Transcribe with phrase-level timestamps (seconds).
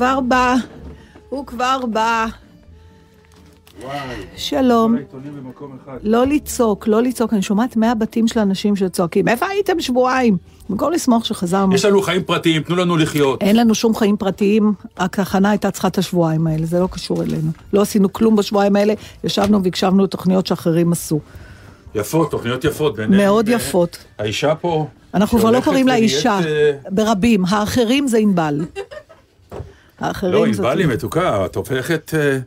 [0.00, 0.54] כבר בא.
[1.28, 2.26] הוא כבר בא.
[3.82, 3.98] וואי,
[4.36, 4.96] שלום.
[6.02, 10.36] לא לצעוק, לא לצעוק, אני שומעת מהבתים של אנשים שצועקים, איפה הייתם שבועיים?
[10.70, 11.74] במקום לשמוח שחזרנו.
[11.74, 13.42] יש לנו חיים פרטיים, תנו לנו לחיות.
[13.42, 17.50] אין לנו שום חיים פרטיים, ההכנה הייתה צריכה את השבועיים האלה, זה לא קשור אלינו.
[17.72, 21.20] לא עשינו כלום בשבועיים האלה, ישבנו והקשבנו לתוכניות שאחרים עשו.
[21.94, 22.96] יפות, תוכניות יפות.
[22.96, 23.98] בעיני- מאוד ב- יפות.
[24.18, 24.86] האישה פה...
[25.14, 28.60] אנחנו כבר לא קוראים לה אישה, אה, ברבים, האחרים זה ענבל.
[30.00, 30.64] לא, האחרים זאת...
[30.64, 32.38] ענבל היא מתוקה, את הופכת אה,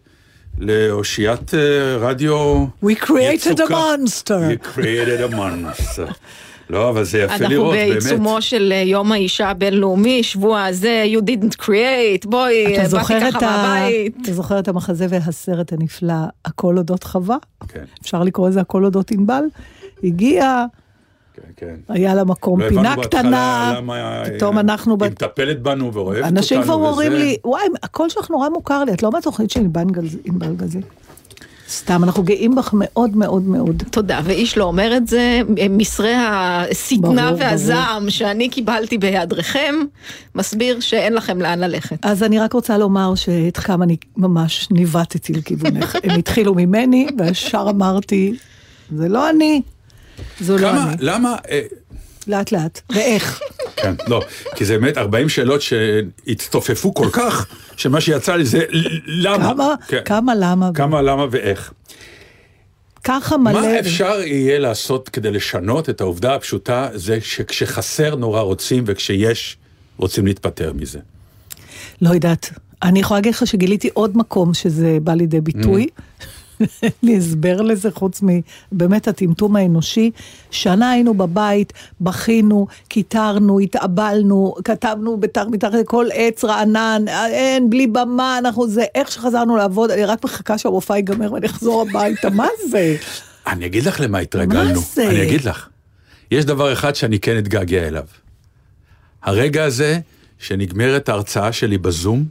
[0.60, 2.66] לאושיית אה, רדיו...
[2.86, 3.96] We created a יצוקה.
[3.96, 4.30] monster.
[4.30, 6.14] We created a monster.
[6.70, 8.04] לא, אבל זה יפה אנחנו לראות, באמת.
[8.04, 13.30] בעיצומו של אה, יום האישה הבינלאומי, שבוע הזה, you didn't create, בואי, אתה באתי זוכר,
[13.30, 13.82] את ככה ה...
[13.82, 14.18] מהבית.
[14.22, 16.14] אתה זוכר את המחזה והסרט הנפלא,
[16.46, 17.38] הכל אודות חווה?
[17.68, 19.44] כן, אפשר לקרוא לזה הכל אודות ענבל?
[20.04, 20.66] הגיע,
[21.58, 21.76] כן.
[21.90, 23.74] היה לה מקום, לא פינה קטנה,
[24.26, 24.98] פתאום אה, אנחנו...
[25.02, 26.38] היא מטפלת בנו ואוהבת אותנו.
[26.38, 27.24] אנשים כבר אומרים וזה.
[27.24, 30.86] לי, וואי, הקול שלך נורא מוכר לי, את לא בתוכנית של ענבל גז- ענבל גזית.
[31.70, 33.84] סתם, אנחנו גאים בך מאוד מאוד מאוד.
[33.92, 37.00] תודה, ואיש לא אומר את זה, מסרי השטנה
[37.32, 39.76] ברור, והזעם שאני קיבלתי בהיעדרכם,
[40.36, 41.98] מסביר שאין לכם לאן ללכת.
[42.02, 45.98] אז אני רק רוצה לומר שאת כמה אני ממש ניווטתי לכיוונך.
[46.04, 48.36] הם התחילו ממני, וישר אמרתי,
[48.96, 49.62] זה לא אני,
[50.40, 50.96] זו לא אני.
[51.00, 51.36] למה...
[51.50, 51.62] אה,
[52.28, 52.82] לאט לאט.
[52.90, 53.42] ואיך?
[53.82, 54.22] כן, לא,
[54.56, 57.48] כי זה באמת 40 שאלות שהצטופפו כל כך,
[57.78, 58.66] שמה שיצא לי זה
[59.06, 59.54] למה.
[59.54, 60.02] כמה, כן.
[60.06, 60.70] כמה למה?
[60.74, 61.74] כמה, למה ואיך.
[63.04, 63.62] ככה מלא.
[63.62, 69.58] מה אפשר יהיה לעשות כדי לשנות את העובדה הפשוטה, זה שכשחסר נורא רוצים, וכשיש,
[69.98, 71.00] רוצים להתפטר מזה.
[72.02, 72.50] לא יודעת.
[72.84, 75.82] אני יכולה להגיד לך שגיליתי עוד מקום שזה בא לידי ביטוי.
[75.82, 75.90] אין
[77.04, 78.22] לי הסבר לזה חוץ
[78.72, 80.12] מבאמת הטמטום האנושי.
[80.52, 88.38] שנה היינו בבית, בכינו, קיטרנו, התאבלנו, כתבנו בתר מתחת לכל עץ רענן, אין, בלי במה,
[88.38, 92.96] אנחנו זה, איך שחזרנו לעבוד, אני רק מחכה שהמופע ייגמר ואני אחזור הביתה, מה זה?
[93.48, 94.80] אני אגיד לך למה התרגלנו.
[94.80, 95.10] מה זה?
[95.10, 95.68] אני אגיד לך.
[96.32, 98.04] יש דבר אחד שאני כן אתגעגע אליו.
[99.24, 100.00] הרגע הזה
[100.40, 102.26] שנגמרת ההרצאה שלי בזום,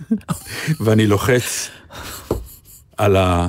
[0.80, 1.68] ואני לוחץ
[3.00, 3.48] על ה...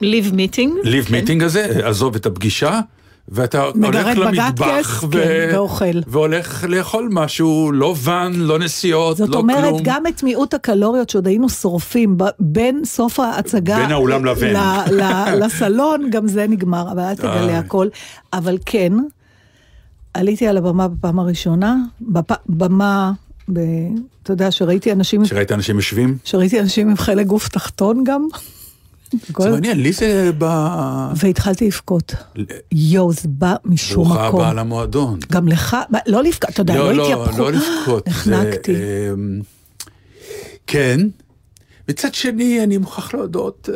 [0.00, 0.72] leave meeting.
[0.84, 2.80] leave meeting הזה, עזוב את הפגישה,
[3.28, 3.84] ואתה כן.
[3.84, 5.18] הולך למטבח כן,
[5.52, 5.84] ואוכל.
[6.06, 9.80] והולך לאכול משהו, לא ואן, לא נסיעות, זאת לא אומרת, כלום.
[9.84, 13.76] גם את מיעוט הקלוריות שעוד היינו שורפים ב- בין סוף ההצגה...
[13.76, 14.56] בין האולם לבין.
[14.56, 17.58] ל- ל- לסלון, גם זה נגמר, אבל אל תגלה.
[17.58, 17.88] הכל.
[18.32, 18.92] אבל כן,
[20.14, 23.12] עליתי על הבמה בפעם הראשונה, בפ- במה,
[23.52, 23.60] ב...
[24.22, 26.18] אתה יודע, שראיתי אנשים, שראית אנשים יושבים?
[26.24, 28.26] שראיתי אנשים עם חלק גוף תחתון גם.
[29.38, 30.44] זה מעניין, לי זה ב...
[31.16, 32.14] והתחלתי לבכות.
[32.72, 34.40] יואו, זה בא משום ברוכה מקום.
[34.40, 35.18] הבאה למועדון.
[35.32, 35.76] גם לך,
[36.06, 37.42] לא לבכות, אתה יודע, לא לא, התייפכו.
[37.42, 38.08] לא לבכות.
[38.08, 38.74] נחנקתי.
[39.12, 39.40] אמ,
[40.66, 41.00] כן.
[41.88, 43.68] מצד שני, אני מוכרח להודות...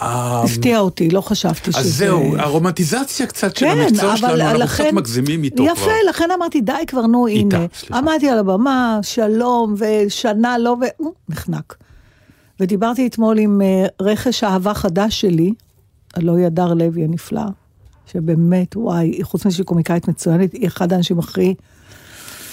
[0.00, 1.80] ה- הפתיע אותי, לא חשבתי שזה...
[1.80, 4.84] אז זהו, הרומנטיזציה קצת של כן, המקצוע שלנו, אנחנו.
[4.84, 5.72] קצת מגזימים איתו כבר.
[5.72, 7.66] יפה, לכן אמרתי, די כבר, נו, הנה.
[7.92, 11.04] עמדתי על הבמה, שלום, ושנה לא, ו...
[11.28, 11.76] נחנק.
[12.60, 15.52] ודיברתי אתמול עם אה, רכש אהבה חדש שלי,
[16.14, 17.42] הלוא הדר לוי הנפלא,
[18.12, 21.54] שבאמת, וואי, חוץ מזה שהיא קומיקאית מצוינת, היא אחד האנשים הכי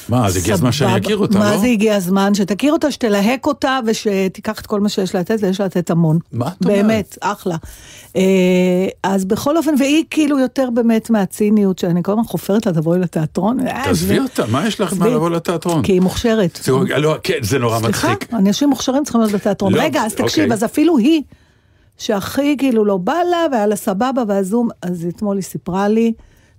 [0.10, 1.58] מה, אז הגיע הזמן שאני אכיר אותה, מה לא?
[1.58, 2.34] זה הגיע הזמן?
[2.34, 6.20] שתכיר אותה, שתלהק אותה ושתיקח את כל מה שיש לתת, ויש לתת המון.
[6.32, 6.78] מה את אומרת?
[6.78, 7.56] באמת, אחלה.
[8.16, 8.22] אה,
[9.04, 13.68] אז בכל אופן, והיא כאילו יותר באמת מהציניות, שאני כל הזמן חופרת לה, תבואי לתיאטרון.
[13.68, 15.08] אה, תעזבי אותה, מה יש לך מה.
[15.08, 15.82] לבוא לתיאטרון?
[15.84, 16.60] כי היא מוכשרת.
[16.64, 18.34] זה- לא, כן, זה נורא סליחה, מצחיק.
[18.34, 19.74] אנשים מוכשרים צריכים להיות בתיאטרון.
[19.74, 20.54] לא, רגע, אז תקשיב, אוקיי.
[20.54, 21.22] אז אפילו היא,
[21.98, 26.14] שהכי כאילו לא בא לה, והיה לה סבבה, והזום, אז אתמול היא סיפרה לי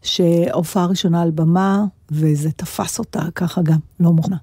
[0.04, 4.36] שהופעה ראשונה על במה, וזה תפס אותה ככה גם, לא מוכנה.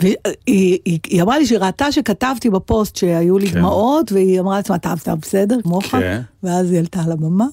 [0.00, 0.14] והיא
[0.46, 3.58] היא, היא, אמרה לי שהיא ראתה שכתבתי בפוסט שהיו לי כן.
[3.58, 5.86] דמעות, והיא אמרה לעצמה, אתה אתה בסדר, כמוך?
[5.86, 6.20] כן.
[6.42, 7.46] ואז היא עלתה על הבמה.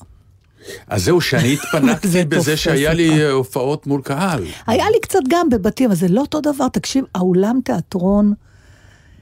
[0.88, 3.26] אז זהו, שאני זה התפנקתי בזה שהיה לי.
[3.26, 4.44] אה, הופעות מול קהל.
[4.68, 6.68] היה לי קצת גם בבתים, אבל זה לא אותו דבר.
[6.68, 8.34] תקשיב, האולם תיאטרון...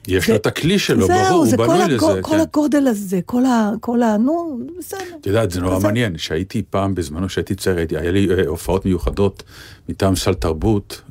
[0.10, 2.22] יש זה- לו את הכלי שלו, זהו, ברור, זה הוא כל, בנוי לזה.
[2.22, 2.40] כל כן.
[2.40, 3.72] הגודל הזה, כל ה...
[3.80, 4.18] כל ה...
[4.18, 5.00] נו, בסדר.
[5.22, 9.44] את יודעת, זה נורא מעניין, שהייתי פעם, בזמנו כשהייתי צעיר, היה לי אה, הופעות מיוחדות
[9.90, 11.02] מטעם סל תרבות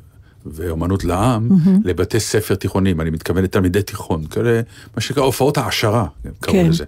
[0.45, 1.49] ואומנות לעם,
[1.85, 4.61] לבתי ספר תיכוניים, אני מתכוון לתלמידי תיכון, כאלה,
[4.95, 6.05] מה שנקרא הופעות העשרה,
[6.39, 6.69] קראו כן.
[6.69, 6.85] לזה.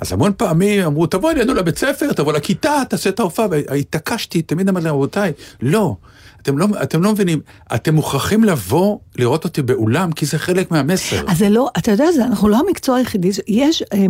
[0.00, 4.68] אז המון פעמים אמרו, תבוא אלינו לבית ספר, תבוא לכיתה, תעשה את ההופעה, והתעקשתי, תמיד
[4.68, 5.32] אמרתי להם, רבותיי,
[5.62, 5.96] לא.
[6.42, 7.40] אתם לא, אתם לא מבינים,
[7.74, 11.24] אתם מוכרחים לבוא לראות אותי באולם, כי זה חלק מהמסר.
[11.30, 14.06] אז זה לא, אתה יודע, זה, אנחנו לא המקצוע היחידי, יש אה,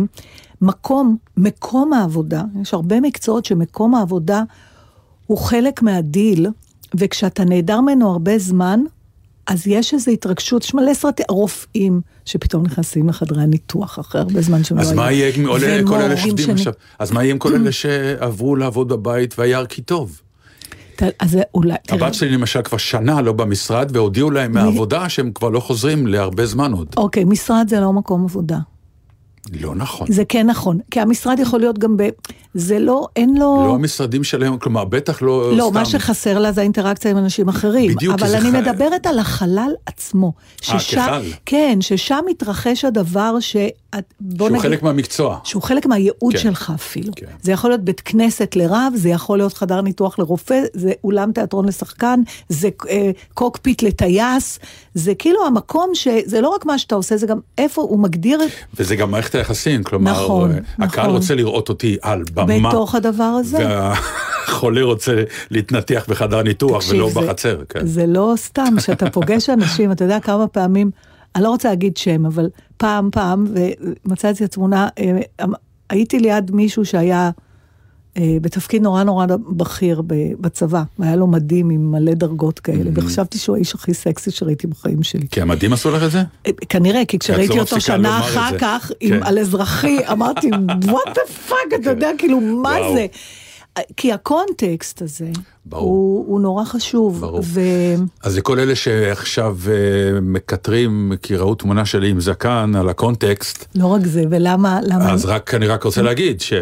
[0.61, 4.43] מקום, מקום העבודה, יש הרבה מקצועות שמקום העבודה
[5.27, 6.47] הוא חלק מהדיל,
[6.95, 8.79] וכשאתה נעדר ממנו הרבה זמן,
[9.47, 14.63] אז יש איזו התרגשות, יש מלא סרטים, רופאים שפתאום נכנסים לחדרי הניתוח אחרי הרבה זמן
[14.63, 14.95] שהם לא אז היו.
[14.97, 15.47] מה יהיה עם
[15.87, 16.73] כל אלה- שעובדים עכשיו?
[16.99, 20.21] אז מה יהיה עם כל אלה שעברו לעבוד בבית והיער כי טוב?
[21.19, 25.59] אז אולי, הבת שלי למשל כבר שנה לא במשרד, והודיעו להם מהעבודה שהם כבר לא
[25.59, 26.87] חוזרים להרבה זמן עוד.
[26.97, 28.57] אוקיי, משרד זה לא מקום עבודה.
[29.61, 30.07] לא נכון.
[30.11, 32.03] זה כן נכון, כי המשרד יכול להיות גם ב...
[32.53, 33.63] זה לא, אין לו...
[33.67, 35.73] לא המשרדים שלהם, כלומר, בטח לא לא, סתם.
[35.79, 37.91] מה שחסר לה זה האינטראקציה עם אנשים אחרים.
[37.95, 40.33] בדיוק, אבל אני ח- מדברת על החלל עצמו.
[40.61, 41.21] ששם- כחל.
[41.45, 43.55] כן, ששם מתרחש הדבר ש...
[44.21, 44.61] בוא שהוא נגיד...
[44.61, 45.39] חלק מהמקצוע.
[45.43, 46.39] שהוא חלק מהייעוד כן.
[46.39, 47.13] שלך אפילו.
[47.15, 47.25] כן.
[47.41, 51.67] זה יכול להיות בית כנסת לרב, זה יכול להיות חדר ניתוח לרופא, זה אולם תיאטרון
[51.67, 54.59] לשחקן, זה אה, קוקפיט לטייס,
[54.93, 56.07] זה כאילו המקום ש...
[56.25, 58.49] זה לא רק מה שאתה עושה, זה גם איפה הוא מגדיר את...
[58.79, 61.15] וזה גם מערכת היחסים, כלומר, נכון, אה, הקהל נכון.
[61.15, 62.69] רוצה לראות אותי על במה.
[62.69, 63.57] בתוך הדבר הזה.
[63.57, 67.85] והחולה רוצה להתנתח בחדר ניתוח תקשיב, ולא זה- בחצר, כן.
[67.87, 70.91] זה לא סתם, שאתה פוגש אנשים, אתה יודע כמה פעמים,
[71.35, 73.47] אני לא רוצה להגיד שם, אבל פעם, פעם,
[74.05, 75.45] ומצאתי את התמונה, אה,
[75.89, 77.31] הייתי ליד מישהו שהיה
[78.17, 80.01] אה, בתפקיד נורא נורא בכיר
[80.39, 82.99] בצבא, והיה לו מדים עם מלא דרגות כאלה, Mm-hmm.
[82.99, 85.27] וחשבתי שהוא האיש הכי סקסי שראיתי בחיים שלי.
[85.31, 86.23] כי המדים עשו לך את זה?
[86.47, 88.57] אה, כנראה, כי את כשראיתי לא אותו שנה אחר.
[88.57, 89.13] כך, כן.
[89.13, 90.49] עם, על אזרחי, אמרתי,
[90.81, 92.75] what the fuck, אתה יודע, כאילו, מה.
[92.93, 93.05] זה?
[93.97, 95.27] כי הקונטקסט הזה,
[95.65, 95.83] ברור.
[95.89, 97.21] הוא, הוא נורא חשוב.
[97.21, 97.39] ברור.
[97.43, 97.59] ו...
[98.23, 103.85] אז לכל אלה שעכשיו אה, מקטרים, כי ראו תמונה שלי עם זקן על הקונטקסט, לא
[103.87, 106.53] רק זה, ולמה, למה, אז רק, אני רק רוצה להגיד ש...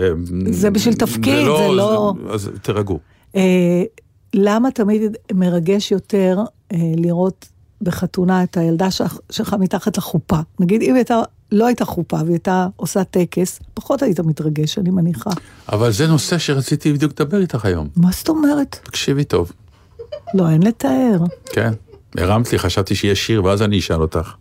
[0.52, 3.00] זה בשביל תפקיד, זה לא- זה- אז תירגעו.
[3.36, 3.84] אה,
[4.34, 5.02] למה תמיד
[5.34, 6.40] מרגש יותר
[6.74, 7.46] אה, לראות
[7.82, 10.40] בחתונה את הילדה שלך, שלך מתחת לחופה?
[10.60, 11.22] נגיד, אם הייתה,
[11.52, 15.30] לא הייתה חופה והיא הייתה עושה טקס, פחות היית מתרגש, אני מניחה.
[15.72, 17.88] אבל זה נושא שרציתי בדיוק לדבר איתך היום.
[17.96, 18.80] מה זאת אומרת?
[18.84, 19.52] תקשיבי טוב,
[20.34, 21.20] לא, אין לתאר.
[21.46, 21.74] כן?
[22.18, 24.34] הרמת לי, חשבתי שיש שיר, ואז אני אשאל אותך.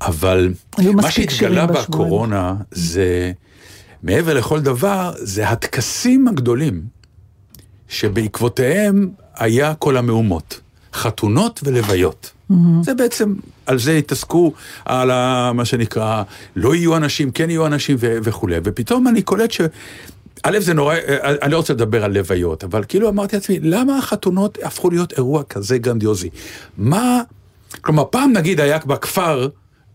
[0.00, 0.52] אבל
[0.94, 1.66] מה שהתגלה.
[1.66, 3.32] בקורונה זה,
[4.02, 6.82] מעבר לכל דבר, זה הטקסים הגדולים,
[7.88, 10.60] שבעקבותיהם היה כל המהומות.
[10.96, 12.32] חתונות ולוויות.
[12.82, 13.34] זה בעצם,
[13.66, 14.52] על זה התעסקו,
[14.84, 16.22] על ה, מה שנקרא,
[16.56, 18.56] לא יהיו אנשים, כן יהיו אנשים ו- וכולי.
[18.64, 19.60] ופתאום אני קולט ש...
[20.42, 23.98] א', זה נורא, אה, אני לא רוצה לדבר על לוויות, אבל כאילו אמרתי לעצמי, למה
[23.98, 26.30] החתונות הפכו להיות אירוע כזה גרנדיוזי?
[26.78, 27.22] מה,
[27.80, 29.48] כלומר, פעם נגיד היה בכפר,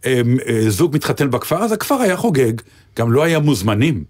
[0.05, 2.53] אה, אה, זוג מתחתן בכפר, אז הכפר היה חוגג,
[2.98, 4.03] גם לא היה מוזמנים.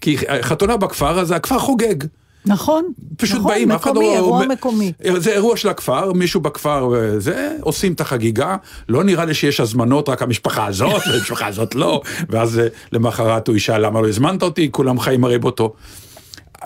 [0.00, 2.04] כי חתונה בכפר, אז הכפר חוגג.
[2.46, 2.92] נכון?
[3.16, 4.00] פשוט נכון, באים, אף אחד לא...
[4.00, 4.92] מקומי, אירוע מקומי.
[5.16, 8.56] זה אירוע של הכפר, מישהו בכפר, אה, זה, עושים את החגיגה,
[8.88, 13.56] לא נראה לי שיש הזמנות, רק המשפחה הזאת, והמשפחה הזאת לא, ואז אה, למחרת הוא
[13.56, 15.74] ישאל למה לא הזמנת אותי, כולם חיים הרי באותו.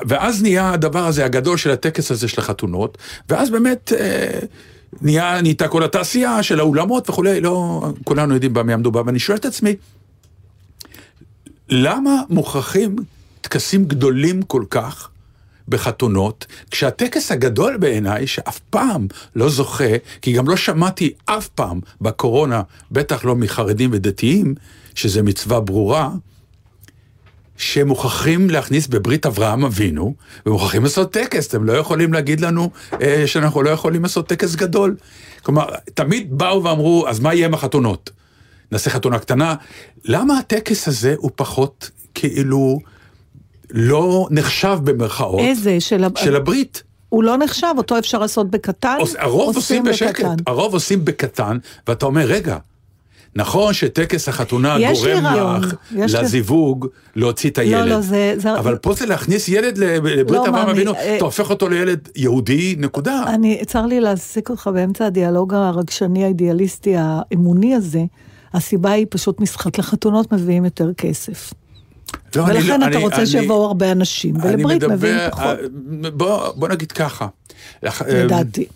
[0.09, 4.39] ואז נהיה הדבר הזה הגדול של הטקס הזה של החתונות, ואז באמת אה,
[5.03, 9.45] נהיה, נהייתה כל התעשייה של האולמות וכולי, לא, כולנו יודעים במה מדובר, ואני שואל את
[9.45, 9.77] עצמי,
[11.69, 12.97] למה מוכרחים
[13.41, 15.09] טקסים גדולים כל כך
[15.69, 19.07] בחתונות, כשהטקס הגדול בעיניי, שאף פעם
[19.37, 24.55] לא זוכה, כי גם לא שמעתי אף פעם בקורונה, בטח לא מחרדים ודתיים,
[24.95, 26.11] שזה מצווה ברורה,
[27.57, 30.15] שמוכרחים להכניס בברית אברהם אבינו,
[30.47, 32.71] ומוכרחים לעשות טקס, אתם לא יכולים להגיד לנו
[33.03, 34.97] אה, שאנחנו לא יכולים לעשות טקס גדול.
[35.43, 38.11] כלומר, תמיד באו ואמרו, אז מה יהיה עם החתונות?
[38.73, 39.55] נעשה חתונה קטנה.
[40.05, 42.79] למה הטקס הזה הוא פחות כאילו
[43.75, 45.41] לא נחשב במרכאות?
[45.41, 45.81] איזה?
[45.81, 46.83] של, של הברית.
[47.09, 48.97] הוא לא נחשב, אותו אפשר לעשות בקטן.
[49.19, 50.35] הרוב עושים בשקט, בקטן.
[50.47, 52.59] הרוב עושים בקטן, ואתה אומר, רגע,
[53.37, 55.25] נכון שטקס החתונה גורם
[55.57, 57.89] לך לזיווג להוציא את הילד.
[57.89, 58.35] לא, לא, זה...
[58.37, 58.59] זה...
[58.59, 61.17] אבל פה זה להכניס ילד לברית לא, אברהם אבינו, אה...
[61.17, 63.23] אתה הופך אותו לילד יהודי, נקודה.
[63.27, 68.05] אני, צר לי להעסיק אותך באמצע הדיאלוג הרגשני האידיאליסטי האמוני הזה.
[68.55, 71.53] הסיבה היא פשוט משחק לחתונות מביאים יותר כסף.
[72.37, 75.59] לא, ולכן לא, אתה אני, רוצה שיבואו הרבה אנשים, ולברית מביאים פחות.
[76.15, 77.27] בוא, בוא נגיד ככה.
[78.09, 78.67] לדעתי.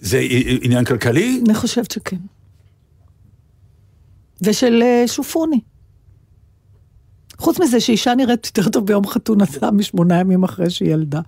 [0.00, 0.20] זה
[0.62, 1.40] עניין כלכלי?
[1.46, 2.16] אני חושבת שכן.
[4.42, 5.60] ושל אה, שופוני.
[7.38, 11.20] חוץ מזה שאישה נראית יותר טוב ביום חתונתה משמונה ימים אחרי שהיא ילדה.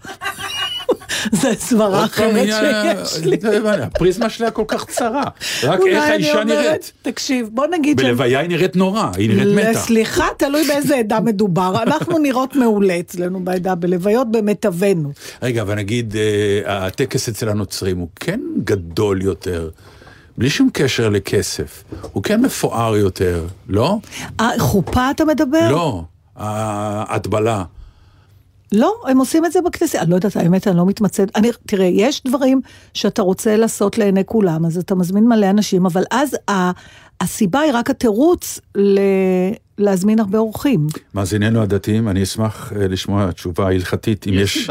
[1.32, 3.36] זה סברה אחרת שיש לי.
[3.82, 5.24] הפריזמה שלה כל כך צרה.
[5.62, 6.92] רק איך האישה נראית.
[7.02, 7.96] תקשיב, בוא נגיד...
[7.96, 9.78] בלוויה היא נראית נורא, היא נראית מתה.
[9.78, 11.74] סליחה, תלוי באיזה עדה מדובר.
[11.82, 15.12] אנחנו נראות מעולה אצלנו בעדה, בלוויות במיטבנו.
[15.42, 19.70] רגע, אבל נגיד, אה, הטקס אצל הנוצרים הוא כן גדול יותר.
[20.38, 21.84] בלי שום קשר לכסף.
[22.12, 23.98] הוא כן מפואר יותר, לא?
[24.58, 25.70] חופה אתה מדבר?
[25.70, 26.02] לא,
[26.36, 27.64] ההטבלה.
[28.72, 29.96] לא, הם עושים את זה בכנסת.
[29.96, 31.36] אני לא יודעת, האמת, אני לא מתמצאת.
[31.36, 32.60] אני, תראה, יש דברים
[32.94, 36.70] שאתה רוצה לעשות לעיני כולם, אז אתה מזמין מלא אנשים, אבל אז ה,
[37.20, 39.00] הסיבה היא רק התירוץ ל...
[39.78, 40.86] להזמין הרבה אורחים.
[41.14, 44.56] מאזיננו הדתיים, אני אשמח אה, לשמוע תשובה הלכתית, אם יש...
[44.56, 44.70] יש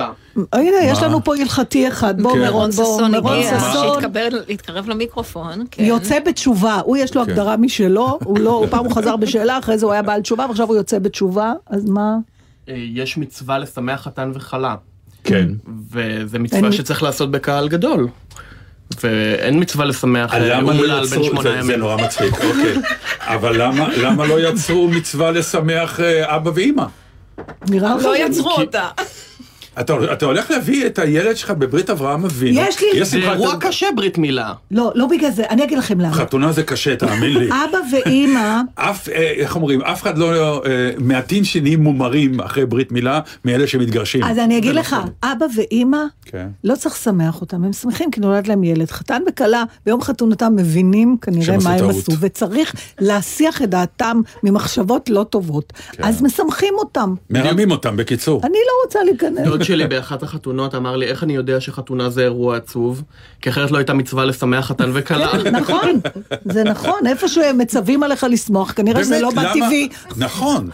[0.53, 2.21] הנה, יש לנו פה הלכתי אחד.
[2.21, 4.03] בוא, מירון, בוא, מירון ששון.
[4.47, 5.65] להתקרב למיקרופון.
[5.71, 5.83] כן.
[5.83, 7.31] יוצא בתשובה, הוא יש לו כן.
[7.31, 10.67] הגדרה משלו, הוא לא, פעם הוא חזר בשאלה, אחרי זה הוא היה בעל תשובה, ועכשיו
[10.67, 12.17] הוא יוצא בתשובה, אז מה?
[12.69, 14.75] אה, יש מצווה לשמח חתן וכלה.
[15.23, 15.47] כן.
[15.91, 18.07] וזה מצווה שצריך לעשות בקהל גדול.
[19.03, 21.61] ואין מצווה לשמח אומלל לא בן שמונה ימים.
[21.63, 22.75] זה נורא מצחיק, אוקיי.
[23.21, 23.61] אבל
[23.97, 26.85] למה לא יצרו מצווה לשמח אה, אבא ואימא?
[27.69, 28.03] נראה לך...
[28.03, 28.89] לא יצרו אותה.
[29.79, 32.61] אתה, אתה הולך להביא את הילד שלך בברית אברהם אבינו.
[32.61, 33.05] יש לי...
[33.05, 34.53] זה אירוע קשה ברית מילה.
[34.71, 36.13] לא, לא בגלל זה, אני אגיד לכם למה.
[36.13, 37.47] חתונה זה קשה, תאמין לי.
[37.47, 38.61] אבא ואימא...
[38.75, 40.61] אף, אה, איך אומרים, אף אחד לא...
[40.65, 44.23] אה, מעטים שנהיים מומרים אחרי ברית מילה מאלה שמתגרשים.
[44.23, 46.47] אז אני אגיד לך, אבא ואימא, כן.
[46.63, 48.91] לא צריך לשמח אותם, הם שמחים כי נולד להם ילד.
[48.91, 55.23] חתן וכלה, ביום חתונתם מבינים כנראה מה הם עשו, וצריך להסיח את דעתם ממחשבות לא
[55.23, 55.73] טובות.
[55.91, 56.03] כן.
[56.03, 57.13] אז משמחים אותם.
[57.29, 58.41] מרמים אותם, בקיצור.
[58.43, 59.47] אני לא רוצה להיכנס.
[59.69, 63.03] שלי באחת החתונות אמר לי, איך אני יודע שחתונה זה אירוע עצוב?
[63.41, 65.27] כי אחרת לא הייתה מצווה לשמח חתן וכלה.
[65.51, 65.99] נכון,
[66.45, 69.89] זה נכון, איפשהו הם מצווים עליך לשמוח, כנראה שזה לא בטבעי.
[70.17, 70.69] נכון,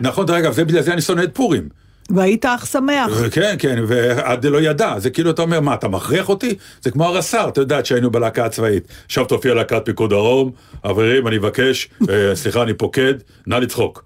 [0.00, 1.68] נכון, דרך אגב, בגלל זה אני שונא את פורים.
[2.10, 3.10] והיית אך שמח.
[3.30, 6.54] כן, כן, ועד לא ידע, זה כאילו אתה אומר, מה, אתה מכריח אותי?
[6.82, 8.88] זה כמו הרס"ר, אתה יודע, שהיינו בלהקה הצבאית.
[9.06, 10.50] עכשיו תופיע להקת פיקוד דרום,
[10.86, 13.14] חברים, אני מבקש, אה, סליחה, אני פוקד,
[13.46, 14.04] נא לצחוק.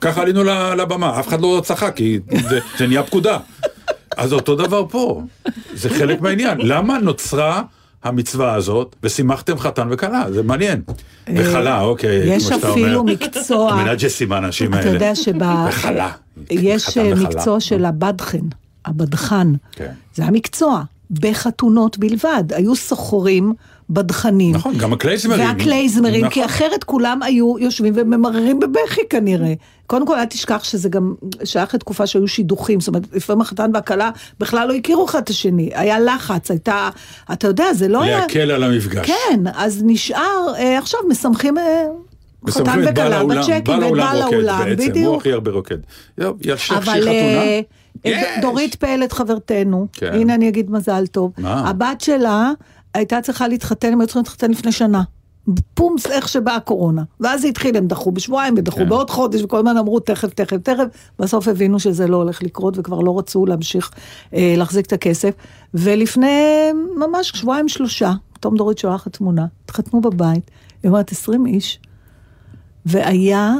[0.00, 0.44] ככה עלינו
[0.76, 3.38] לבמה, אף אחד לא צחק, כי זה, זה נהיה פקודה.
[4.16, 5.22] אז אותו דבר פה,
[5.74, 6.58] זה חלק מהעניין.
[6.60, 7.62] למה נוצרה
[8.04, 10.82] המצווה הזאת, ושימחתם חתן וכלה, זה מעניין.
[11.34, 12.78] וכלה, אוקיי, כמו שאתה אומר.
[12.78, 13.74] יש אפילו מקצוע...
[13.84, 14.86] מנג'סים האנשים האלה.
[14.86, 15.32] אתה יודע שב...
[15.68, 16.10] וכלה.
[16.50, 18.46] יש מקצוע של הבדחן,
[18.84, 19.52] הבדחן.
[19.72, 19.92] כן.
[20.14, 22.44] זה המקצוע, בחתונות בלבד.
[22.50, 23.54] היו סוחרים.
[23.90, 24.54] בדחנים.
[24.54, 25.46] נכון, גם הקלייזמרים.
[25.46, 26.30] והקלייזמרים, נכון.
[26.30, 29.52] כי אחרת כולם היו יושבים וממררים בבכי כנראה.
[29.86, 31.14] קודם כל, אל תשכח שזה גם
[31.44, 34.10] שייך לתקופה שהיו שידוכים, זאת אומרת, לפעמים החתן והכלה
[34.40, 35.70] בכלל לא הכירו אחד את השני.
[35.74, 36.90] היה לחץ, הייתה,
[37.32, 38.18] אתה יודע, זה לא היה...
[38.18, 39.06] להקל על המפגש.
[39.06, 41.58] כן, אז נשאר, אה, עכשיו משמחים...
[41.58, 41.84] אה,
[42.50, 45.06] חתן וכלה בצ'קים ואת בעל האולם, בדיוק.
[45.06, 45.76] הוא הכי הרבה רוקד.
[46.56, 47.10] שהיא חתונה.
[48.06, 50.12] אה, דורית פלד חברתנו, כן.
[50.12, 51.32] הנה אני אגיד מזל טוב.
[51.38, 51.68] מה?
[51.68, 52.52] הבת שלה
[52.94, 55.02] הייתה צריכה להתחתן, הם היו צריכים להתחתן לפני שנה.
[55.74, 57.02] פומס, איך שבאה הקורונה.
[57.20, 58.88] ואז זה התחיל, הם דחו בשבועיים, ודחו כן.
[58.88, 60.84] בעוד חודש, וכל הזמן אמרו תכף, תכף, תכף.
[61.18, 63.90] בסוף הבינו שזה לא הולך לקרות, וכבר לא רצו להמשיך
[64.34, 65.30] אה, להחזיק את הכסף.
[65.74, 70.50] ולפני ממש שבועיים שלושה, תום דורית שולחת תמונה, התחתנו בבית,
[70.82, 71.78] היא אומרת 20 איש,
[72.86, 73.54] והיה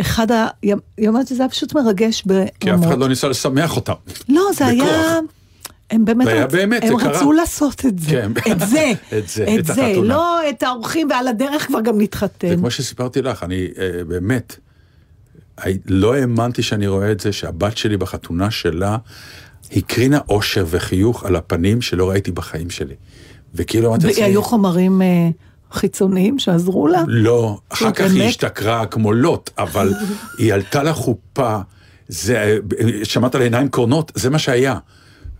[0.00, 0.46] אחד ה...
[0.62, 2.50] היא אומרת שזה היה פשוט מרגש ברמות.
[2.60, 3.92] כי אף אחד לא ניסה לשמח אותם.
[4.28, 4.88] לא, זה בכוח.
[4.88, 5.18] היה...
[5.90, 6.52] הם באמת, רצ...
[6.52, 7.34] באמת הם רצו קרה.
[7.34, 8.32] לעשות את זה, כן.
[8.52, 12.48] את זה, את זה, את, את זה, לא את האורחים ועל הדרך כבר גם נתחתן.
[12.50, 14.56] וכמו שסיפרתי לך, אני uh, באמת,
[15.86, 18.96] לא האמנתי שאני רואה את זה, שהבת שלי בחתונה שלה
[19.72, 22.94] הקרינה אושר וחיוך על הפנים שלא ראיתי בחיים שלי.
[23.54, 24.24] וכאילו אמרתי לעצמי...
[24.24, 25.00] היו חומרים...
[25.00, 25.46] Uh...
[25.72, 27.02] חיצוניים שעזרו לה?
[27.06, 28.28] לא, אחר כך היא באמת?
[28.28, 29.92] השתכרה כמו לוט, אבל
[30.38, 31.58] היא עלתה לחופה,
[32.08, 32.58] זה,
[33.04, 34.78] שמעת על עיניים קורנות, זה מה שהיה.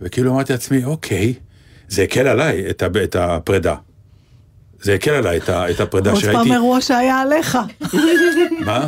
[0.01, 1.33] וכאילו אמרתי לעצמי, אוקיי,
[1.89, 3.75] זה הקל עליי את, ה- את הפרידה.
[4.81, 6.53] זה הקל עליי את, ה- את הפרידה עוד פעם שהייתי...
[6.53, 7.57] אירוע שהיה עליך.
[8.65, 8.87] מה?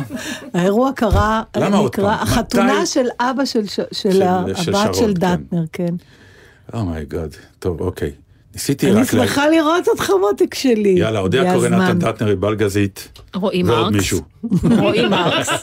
[0.54, 2.22] האירוע קרה, למה עוד נקרא, פעם?
[2.22, 2.86] החתונה מתי?
[2.86, 5.12] של אבא של, ש- של, של- הבת של כן.
[5.14, 5.94] דטנר, כן.
[6.74, 8.10] אומייגאד, טוב, אוקיי.
[8.54, 9.12] ניסיתי אני רק...
[9.14, 10.88] לה- שמחה לראות אותך מותק שלי.
[10.98, 11.68] יאללה, אודיה קורא.
[11.68, 13.96] נתן דטנר, בלגזית, רועי ועוד מרקס.
[13.96, 14.20] מישהו.
[14.78, 15.48] רועי מרקס.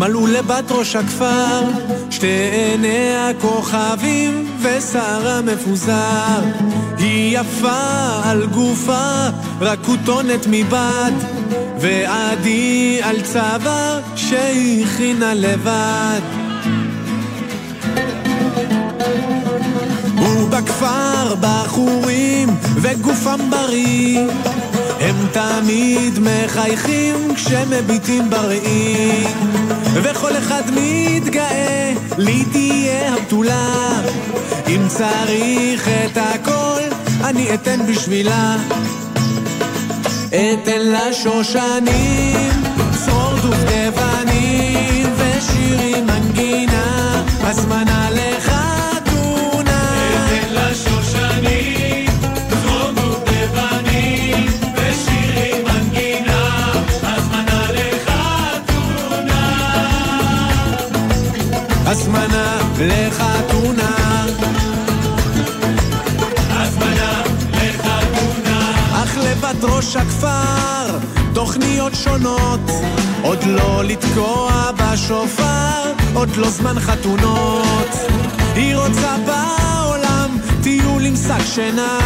[0.00, 1.60] מלאו לבת ראש הכפר
[2.10, 6.40] שתי עיני הכוכבים ושערה מפוזר
[6.98, 9.28] היא יפה על גופה
[9.60, 11.12] רק כותונת מבד
[11.80, 16.20] ועדי על צוואר שהכינה לבד.
[20.22, 22.48] ובכפר בחורים
[22.82, 24.20] וגופם בריא
[25.00, 29.24] הם תמיד מחייכים כשמביטים בראי
[29.94, 34.00] וכל אחד מתגאה לי תהיה הבתולה.
[34.68, 36.80] אם צריך את הכל
[37.24, 38.56] אני אתן בשבילה.
[40.28, 42.50] אתן לה שושנים,
[43.04, 47.99] צרור דובדבנים ושירים מנגינה, הזמנה
[69.80, 70.98] ראש הכפר,
[71.34, 72.60] תוכניות שונות,
[73.22, 77.88] עוד לא לתקוע בשופר, עוד לא זמן חתונות.
[78.54, 81.98] היא רוצה בעולם טיול עם שק שינה,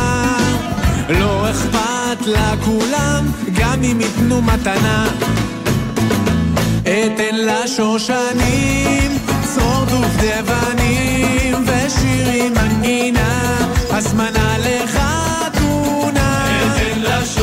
[1.08, 5.06] לא אכפת לה כולם, גם אם ייתנו מתנה.
[6.82, 9.18] אתן לה שושנים,
[9.54, 13.56] צרור דובדבנים ושירים מנגינה,
[13.90, 15.03] הזמנה לחתונה.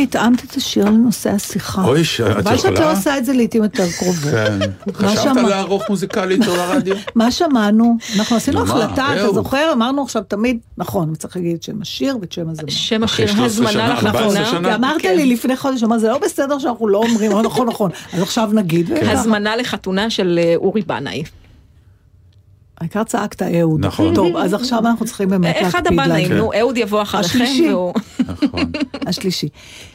[0.00, 1.84] איזה יופי, התאמת את השיר לנושא השיחה.
[1.84, 2.80] אוי, ש- את חבל שאת יכולה?
[2.80, 4.30] לא עושה את זה לעיתים יותר קרובות.
[4.32, 4.58] כן.
[4.92, 6.96] חשבת לערוך מוזיקלית או לרדיו?
[7.14, 7.96] מה שמענו?
[8.18, 9.32] אנחנו עשינו החלטה, אתה.
[9.32, 9.70] זוכר?
[9.72, 12.64] אמרנו עכשיו תמיד, נכון, צריך להגיד את שם השיר ואת שם הזמר.
[12.68, 14.74] שם השיר 13 הזמנה שנה, 14 לחתונה.
[14.74, 15.16] אמרת כן.
[15.16, 18.50] לי לפני חודש, אמרת, זה לא בסדר שאנחנו לא אומרים, "אה, נכון, נכון, אז עכשיו
[18.52, 18.88] נגיד.
[18.88, 19.08] כן.
[19.08, 21.22] הזמנה לחתונה של אה, אורי בנאי.
[22.80, 23.86] העיקר צעקת אהוד.
[23.86, 24.14] נכון.
[24.14, 25.66] טוב, אז עכשיו אנחנו צריכים באמת להקפיד.
[25.66, 26.36] אחד הבנאים, כן.
[26.36, 27.68] נו, אהוד יבוא אחריכם, השלישי.
[27.72, 27.94] והוא...
[28.18, 28.72] נכון.
[29.06, 29.48] השלישי.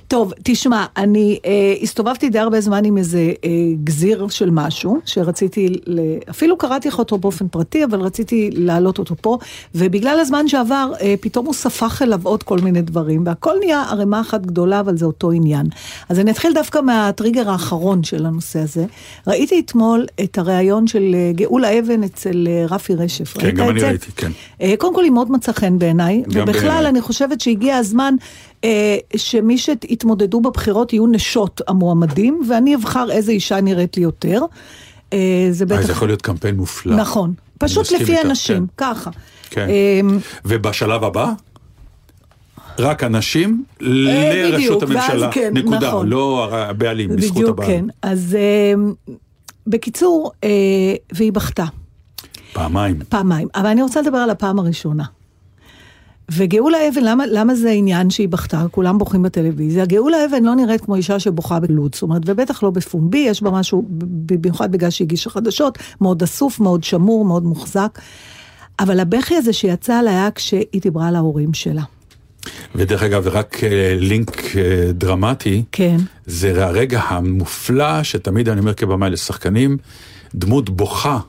[0.08, 3.50] טוב, תשמע, אני אה, הסתובבתי די הרבה זמן עם איזה אה,
[3.84, 6.00] גזיר של משהו, שרציתי, ל...
[6.30, 9.38] אפילו קראתי לך אותו באופן פרטי, אבל רציתי להעלות אותו פה,
[9.76, 14.22] ובגלל הזמן שעבר, אה, פתאום הוא ספח אליו עוד כל מיני דברים, והכל נהיה ערימה
[14.22, 15.66] אחת גדולה, אבל זה אותו עניין.
[16.10, 18.86] אז אני אתחיל דווקא מהטריגר האחרון של הנושא הזה.
[19.28, 23.38] ראיתי אתמול את הריאיון של אה, גאולה אבן אצל אה, רפי רשף.
[23.38, 23.82] כן, גם אני?
[23.82, 24.32] ראיתי, כן.
[24.62, 26.88] אה, קודם כל היא מאוד מצאה חן בעיניי, ובכלל בעיניי.
[26.88, 28.16] אני חושבת שהגיע הזמן
[29.16, 34.42] שמי שהתמודדו בבחירות יהיו נשות המועמדים, ואני אבחר איזה אישה נראית לי יותר.
[35.14, 35.90] אה, זה אה, זה בטח...
[35.90, 36.96] יכול להיות קמפיין מופלא.
[36.96, 37.34] נכון.
[37.58, 38.86] פשוט לפי איתך, הנשים, כן.
[38.86, 39.10] ככה.
[39.50, 39.70] כן.
[39.70, 40.00] אה,
[40.46, 41.34] ובשלב הבא,
[42.80, 45.32] רק הנשים אה, לראשות הממשלה.
[45.32, 46.08] כן, נקודה, נכון.
[46.08, 47.68] לא הבעלים, בזכות בדיוק, הבעל.
[47.68, 47.86] כן.
[48.02, 48.74] אז אה,
[49.68, 50.50] בקיצור, אה,
[51.14, 51.66] והיא בכתה.
[52.54, 53.00] פעמיים.
[53.10, 55.04] פעמיים, אבל אני רוצה לדבר על הפעם הראשונה.
[56.32, 58.66] וגאולה אבן, למה, למה זה העניין שהיא בכתה?
[58.72, 59.86] כולם בוכים בטלוויזיה.
[59.86, 63.52] גאולה אבן לא נראית כמו אישה שבוכה בלוד, זאת אומרת, ובטח לא בפומבי, יש בה
[63.52, 68.00] משהו, במיוחד בגלל שהיא הגישה חדשות, מאוד אסוף, מאוד שמור, מאוד מוחזק.
[68.80, 71.84] אבל הבכי הזה שיצא לה היה כשהיא דיברה על ההורים שלה.
[72.76, 75.98] ודרך אגב, רק אה, לינק אה, דרמטי, כן.
[76.26, 79.78] זה הרגע המופלא שתמיד אני אומר כבמאי לשחקנים,
[80.36, 81.20] דמות בוכה.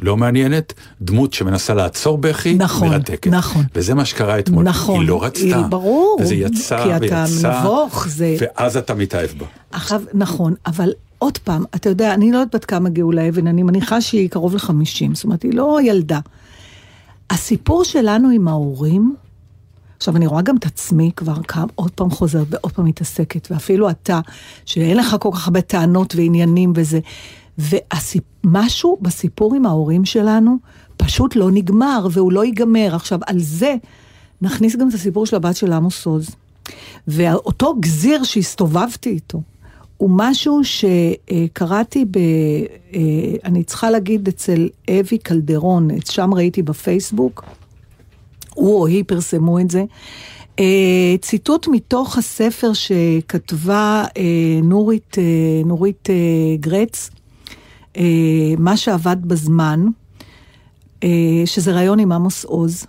[0.00, 3.30] לא מעניינת, דמות שמנסה לעצור בכי, נכון, מרתקת.
[3.30, 3.62] נכון.
[3.74, 4.64] וזה מה שקרה אתמול.
[4.64, 5.00] נכון.
[5.00, 5.40] היא לא רצתה.
[5.44, 7.60] היא- ברור, וזה יצא כי אתה ויצא.
[7.60, 9.46] נבוך, זה- ואז אתה מתאהב בה.
[9.70, 13.62] עכשיו, נכון, אבל עוד פעם, אתה יודע, אני לא יודעת בת כמה גאולה אבן, אני
[13.62, 16.18] מניחה שהיא קרוב לחמישים, זאת אומרת, היא לא ילדה.
[17.30, 19.14] הסיפור שלנו עם ההורים,
[19.96, 23.90] עכשיו אני רואה גם את עצמי כבר כמה, עוד פעם חוזרת ועוד פעם מתעסקת, ואפילו
[23.90, 24.20] אתה,
[24.64, 27.00] שאין לך כל כך הרבה טענות ועניינים וזה,
[27.58, 30.56] ומשהו בסיפור עם ההורים שלנו
[30.96, 32.94] פשוט לא נגמר, והוא לא ייגמר.
[32.94, 33.74] עכשיו, על זה
[34.42, 36.30] נכניס גם את הסיפור של הבת של עמוס עוז.
[37.08, 39.40] ואותו גזיר שהסתובבתי איתו,
[39.96, 42.18] הוא משהו שקראתי ב...
[42.94, 43.00] אה,
[43.44, 47.44] אני צריכה להגיד אצל אבי קלדרון, שם ראיתי בפייסבוק,
[48.54, 49.84] הוא או היא פרסמו את זה.
[50.58, 54.22] אה, ציטוט מתוך הספר שכתבה אה,
[54.62, 55.16] נורית,
[55.64, 56.08] נורית
[56.60, 57.10] גרץ,
[58.58, 59.86] מה שעבד בזמן,
[61.02, 62.86] אה, שזה ראיון עם עמוס עוז,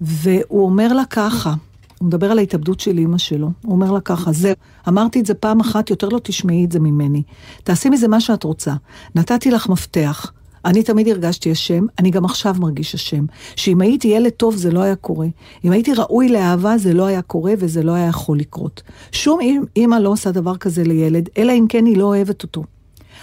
[0.00, 1.54] והוא אומר לה ככה,
[1.98, 4.54] הוא מדבר על ההתאבדות של אימא שלו, הוא אומר לה ככה, זהו,
[4.88, 7.22] אמרתי את זה פעם אחת, יותר לא תשמעי את זה ממני.
[7.64, 8.74] תעשי מזה מה שאת רוצה.
[9.14, 10.32] נתתי לך מפתח.
[10.64, 13.24] אני תמיד הרגשתי אשם, אני גם עכשיו מרגיש אשם.
[13.56, 15.26] שאם הייתי ילד טוב זה לא היה קורה.
[15.64, 18.82] אם הייתי ראוי לאהבה זה לא היה קורה וזה לא היה יכול לקרות.
[19.12, 19.38] שום
[19.76, 22.64] אימא לא עושה דבר כזה לילד, אלא אם כן היא לא אוהבת אותו.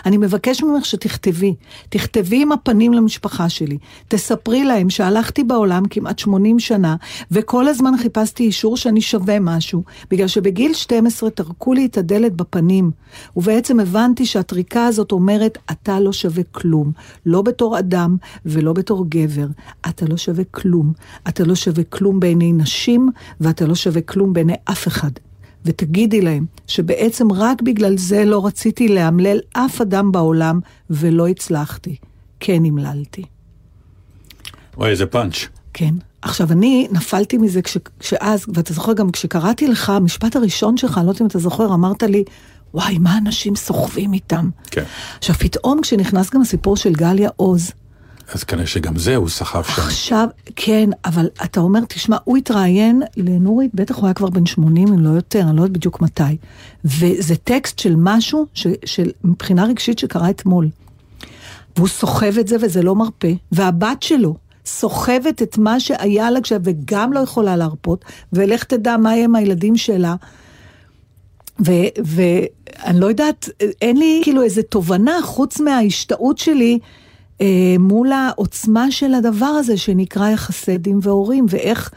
[0.05, 1.55] אני מבקש ממך שתכתבי,
[1.89, 6.95] תכתבי עם הפנים למשפחה שלי, תספרי להם שהלכתי בעולם כמעט 80 שנה,
[7.31, 12.91] וכל הזמן חיפשתי אישור שאני שווה משהו, בגלל שבגיל 12 טרקו לי את הדלת בפנים,
[13.35, 16.91] ובעצם הבנתי שהטריקה הזאת אומרת, אתה לא שווה כלום,
[17.25, 19.47] לא בתור אדם ולא בתור גבר,
[19.89, 20.93] אתה לא שווה כלום,
[21.27, 23.09] אתה לא שווה כלום בעיני נשים,
[23.41, 25.11] ואתה לא שווה כלום בעיני אף אחד.
[25.65, 31.95] ותגידי להם שבעצם רק בגלל זה לא רציתי לאמלל אף אדם בעולם ולא הצלחתי.
[32.39, 33.23] כן המללתי.
[34.77, 35.35] וואי, איזה פאנץ'.
[35.73, 35.93] כן.
[36.21, 41.05] עכשיו, אני נפלתי מזה כש, כשאז, ואתה זוכר גם כשקראתי לך, המשפט הראשון שלך, אני
[41.05, 42.23] לא יודעת אם אתה זוכר, אמרת לי,
[42.73, 44.49] וואי, מה אנשים סוחבים איתם?
[44.71, 44.83] כן.
[45.17, 47.71] עכשיו, פתאום כשנכנס גם הסיפור של גליה עוז,
[48.33, 49.81] אז כנראה שגם זה הוא סחב שם.
[49.81, 54.87] עכשיו, כן, אבל אתה אומר, תשמע, הוא התראיין לנורית, בטח הוא היה כבר בן 80,
[54.87, 56.23] אם לא יותר, אני לא יודעת בדיוק מתי.
[56.85, 60.69] וזה טקסט של משהו, ש, של, מבחינה רגשית שקרה אתמול.
[61.77, 66.57] והוא סוחב את זה וזה לא מרפה, והבת שלו סוחבת את מה שהיה לה, כשה-
[66.63, 70.15] וגם לא יכולה להרפות, ולך תדע מה יהיה עם הילדים שלה.
[71.59, 73.49] ואני לא יודעת,
[73.81, 76.79] אין לי כאילו איזה תובנה חוץ מההשתאות שלי
[77.79, 81.91] מול העוצמה של הדבר הזה שנקרא יחסי דין והורים, ואיך...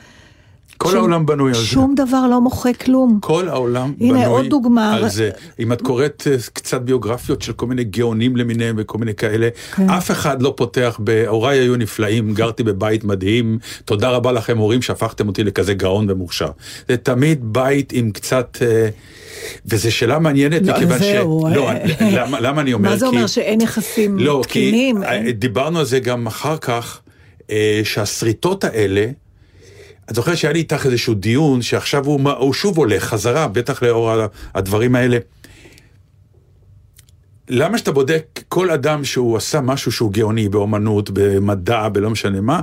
[0.79, 1.65] כל שום- העולם בנוי על זה.
[1.65, 3.19] שום דבר לא מוחא כלום.
[3.23, 4.95] כל העולם הנה, בנוי עוד דוגמה.
[4.95, 5.31] על זה.
[5.59, 9.91] אם את קוראת אה, קצת ביוגרפיות של כל מיני גאונים למיניהם וכל מיני כאלה, כן.
[9.91, 11.25] אף אחד לא פותח ב...
[11.27, 16.49] הוריי היו נפלאים, גרתי בבית מדהים, תודה רבה לכם הורים שהפכתם אותי לכזה גאון ומוכשר.
[16.89, 18.59] זה תמיד בית עם קצת...
[18.63, 18.89] אה,
[19.67, 21.03] וזו שאלה מעניינת, לא, מכיוון ש...
[21.03, 22.91] זהו, לא, אה, למה, למה אני אומר?
[22.91, 25.01] מה זה כי- אומר שאין יחסים לא, תקינים?
[25.01, 27.01] כי אין- אה, דיברנו על זה גם אחר כך,
[27.85, 29.07] שהשריטות האלה,
[30.11, 34.11] את זוכרת שהיה לי איתך איזשהו דיון, שעכשיו הוא, הוא שוב הולך חזרה, בטח לאור
[34.55, 35.19] הדברים האלה.
[37.49, 42.61] למה שאתה בודק כל אדם שהוא עשה משהו שהוא גאוני, באומנות, במדע, בלא משנה מה,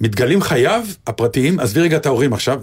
[0.00, 2.62] מתגלים חייו הפרטיים, עזבי רגע את ההורים עכשיו,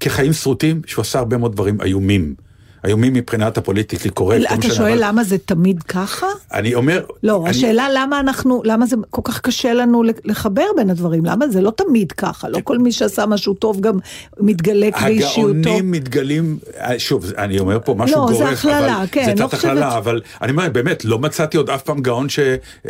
[0.00, 2.34] כחיים שרוטים, שהוא עשה הרבה מאוד דברים איומים.
[2.84, 4.40] איומים מבחינת הפוליטיקלי קורקט.
[4.40, 6.26] לא אתה שואל למה זה תמיד ככה?
[6.52, 7.04] אני אומר...
[7.22, 7.50] לא, אני...
[7.50, 11.70] השאלה למה אנחנו, למה זה כל כך קשה לנו לחבר בין הדברים, למה זה לא
[11.70, 13.98] תמיד ככה, לא כל מי שעשה משהו טוב גם
[14.40, 15.50] מתגלק באישיותו.
[15.50, 19.54] הגאונים מתגלים, אה, שוב, אני אומר פה משהו לא, גורף, זה הכללה, כן, זה תת
[19.54, 22.38] הכללה, אבל אני אומר, באמת, לא מצאתי עוד אף פעם גאון ש...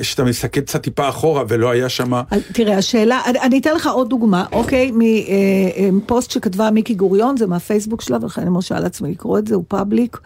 [0.03, 2.13] שאתה מסתכל קצת טיפה אחורה ולא היה שם...
[2.53, 7.37] תראה, השאלה, אני, אני אתן לך עוד דוגמה, אוקיי, מפוסט אה, אה, שכתבה מיקי גוריון,
[7.37, 10.21] זה מהפייסבוק שלה, ולכן אני מרשה לעצמי לקרוא את זה, הוא פאבליק.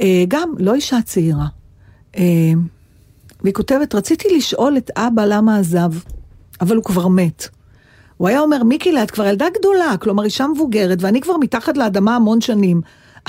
[0.00, 1.46] אה, גם, לא אישה צעירה.
[2.16, 2.52] אה,
[3.42, 5.92] והיא כותבת, רציתי לשאול את אבא למה עזב,
[6.60, 7.48] אבל הוא כבר מת.
[8.16, 12.16] הוא היה אומר, מיקי, את כבר ילדה גדולה, כלומר אישה מבוגרת, ואני כבר מתחת לאדמה
[12.16, 12.80] המון שנים.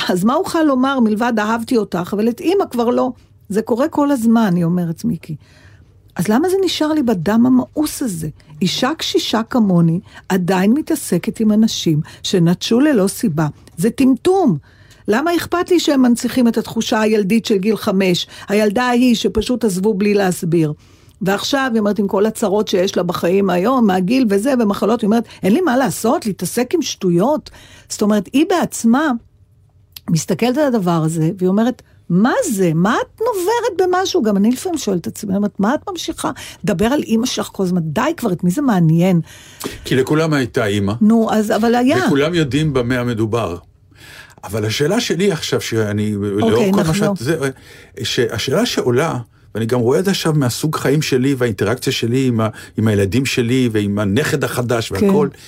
[0.10, 3.12] אז מה אוכל לומר מלבד אהבתי אותך, אבל את אימא כבר לא.
[3.50, 5.36] זה קורה כל הזמן, היא אומרת מיקי.
[6.16, 8.30] אז למה זה נשאר לי בדם המאוס הזה?
[8.62, 13.48] אישה קשישה כמוני עדיין מתעסקת עם אנשים שנטשו ללא סיבה.
[13.78, 14.58] זה טמטום.
[15.08, 18.28] למה אכפת לי שהם מנציחים את התחושה הילדית של גיל חמש?
[18.48, 20.74] הילדה ההיא שפשוט עזבו בלי להסביר.
[21.22, 25.24] ועכשיו, היא אומרת, עם כל הצרות שיש לה בחיים היום, מהגיל וזה, ומחלות, היא אומרת,
[25.44, 27.50] אין לי מה לעשות, להתעסק עם שטויות.
[27.90, 29.12] זאת אומרת, היא בעצמה
[30.10, 32.72] מסתכלת על הדבר הזה, והיא אומרת, מה זה?
[32.76, 34.24] מה את נוברת במשהו?
[34.24, 36.32] גם אני לפעמים שואלת את עצמי, אומרת, מה את ממשיכה
[36.64, 37.82] לדבר על אימא שלך כל הזמן?
[37.84, 39.22] די כבר, את מי זה מעניין?
[39.86, 40.94] כי לכולם הייתה אימא.
[41.02, 41.98] נו, אז, אבל היה.
[42.08, 43.58] וכולם יודעים במה המדובר.
[44.46, 47.38] אבל השאלה שלי עכשיו, שאני, אוקיי, לאור כל מה שאת, זה,
[48.04, 49.20] שהשאלה שעולה,
[49.56, 53.26] ואני גם רואה את זה עכשיו מהסוג חיים שלי והאינטראקציה שלי עם, ה, עם הילדים
[53.26, 55.40] שלי ועם הנכד החדש והכל, כן.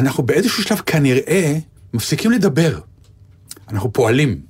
[0.00, 1.58] אנחנו באיזשהו שלב כנראה
[1.94, 2.78] מפסיקים לדבר.
[3.70, 4.40] אנחנו פועלים.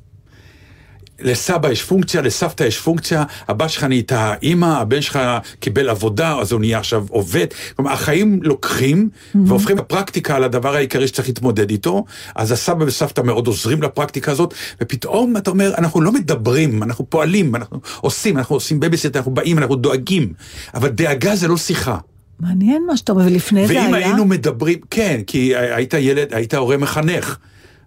[1.20, 5.18] לסבא יש פונקציה, לסבתא יש פונקציה, הבת שלך נהייתה אימא, הבן שלך
[5.60, 7.46] קיבל עבודה, אז הוא נהיה עכשיו עובד.
[7.76, 9.38] כלומר, החיים לוקחים mm-hmm.
[9.46, 12.04] והופכים בפרקטיקה על הדבר העיקרי שצריך להתמודד איתו,
[12.34, 17.54] אז הסבא וסבתא מאוד עוזרים לפרקטיקה הזאת, ופתאום אתה אומר, אנחנו לא מדברים, אנחנו פועלים,
[17.54, 20.32] אנחנו עושים, אנחנו עושים babysit, אנחנו באים, אנחנו דואגים,
[20.74, 21.98] אבל דאגה זה לא שיחה.
[22.40, 23.82] מעניין מה שאתה אומר, ולפני זה היה...
[23.82, 27.38] ואם היינו מדברים, כן, כי היית ילד, היית הורה מחנך.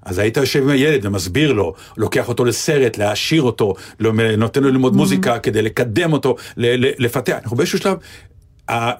[0.06, 3.74] אז היית יושב עם הילד ומסביר לו, לוקח אותו לסרט, להעשיר אותו,
[4.38, 4.98] נותן לו ללמוד mm-hmm.
[4.98, 7.36] מוזיקה כדי לקדם אותו, לפתח.
[7.44, 7.98] אנחנו באיזשהו שלב,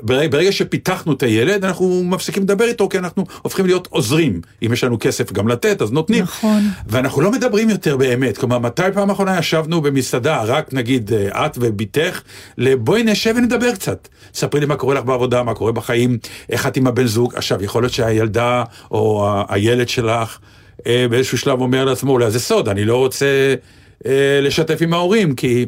[0.04, 4.42] ברגע שפיתחנו את הילד, אנחנו מפסיקים לדבר איתו, כי אנחנו הופכים להיות עוזרים.
[4.66, 6.24] אם יש לנו כסף גם לתת, אז נותנים.
[6.24, 6.62] נכון.
[6.88, 8.38] ואנחנו לא מדברים יותר באמת.
[8.38, 12.22] כלומר, מתי פעם אחרונה ישבנו במסעדה, רק נגיד אה, את ובתך,
[12.58, 14.08] לבואי נשב ונדבר קצת.
[14.34, 16.18] ספרי לי מה קורה לך בעבודה, מה קורה בחיים,
[16.50, 17.36] איך את עם הבן זוג.
[17.36, 20.38] עכשיו, יכול להיות שהילדה או הילד שלך,
[20.86, 23.56] באיזשהו שלב אומר לעצמו, אולי זה סוד, אני לא רוצה
[24.06, 25.66] אה, לשתף עם ההורים, כי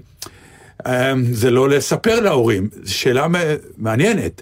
[0.86, 3.28] אה, זה לא לספר להורים, זו שאלה
[3.78, 4.42] מעניינת.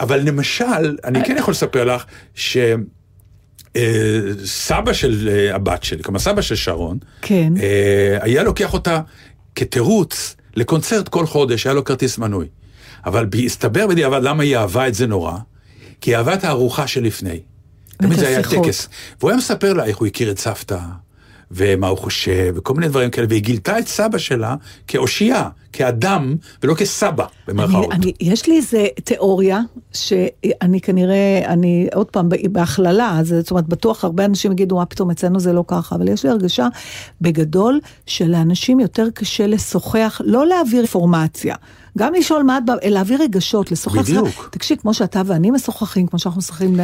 [0.00, 2.04] אבל למשל, אני כן יכול לספר לך
[3.74, 7.52] שסבא של הבת שלי, כלומר סבא של שרון, כן.
[8.20, 9.00] היה לוקח אותה
[9.54, 12.46] כתירוץ לקונצרט כל חודש, היה לו כרטיס מנוי.
[13.06, 15.32] אבל הסתבר בדיעבד למה היא אהבה את זה נורא,
[16.00, 17.40] כי היא אהבה את הארוחה שלפני.
[17.96, 18.88] תמיד זה היה טקס.
[19.20, 20.78] והוא היה מספר לה איך הוא הכיר את סבתא,
[21.50, 24.54] ומה הוא חושב, וכל מיני דברים כאלה, והיא גילתה את סבא שלה
[24.86, 27.92] כאושייה, כאדם, ולא כסבא, במרכאות.
[27.92, 29.60] אני, יש לי איזה תיאוריה,
[29.92, 35.40] שאני כנראה, אני עוד פעם, בהכללה, זאת אומרת, בטוח הרבה אנשים יגידו, מה פתאום אצלנו
[35.40, 36.68] זה לא ככה, אבל יש לי הרגשה
[37.20, 41.54] בגדול שלאנשים יותר קשה לשוחח, לא להעביר אינפורמציה.
[41.98, 43.98] גם לשאול מה את, להעביר רגשות, לשוחח.
[43.98, 44.48] בדיוק.
[44.52, 46.76] תקשיב, כמו שאתה ואני משוחחים, כמו שאנחנו משוחחים,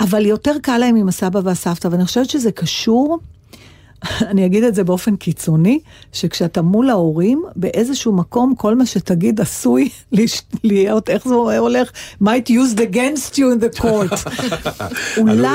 [0.00, 3.18] אבל יותר קל להם עם הסבא והסבתא, ואני חושבת שזה קשור.
[4.02, 5.78] אני אגיד את זה באופן קיצוני,
[6.12, 9.88] שכשאתה מול ההורים, באיזשהו מקום כל מה שתגיד עשוי
[10.64, 11.90] להיות, איך זה הולך?
[12.22, 14.28] might used against you in the court.
[15.18, 15.46] אולי,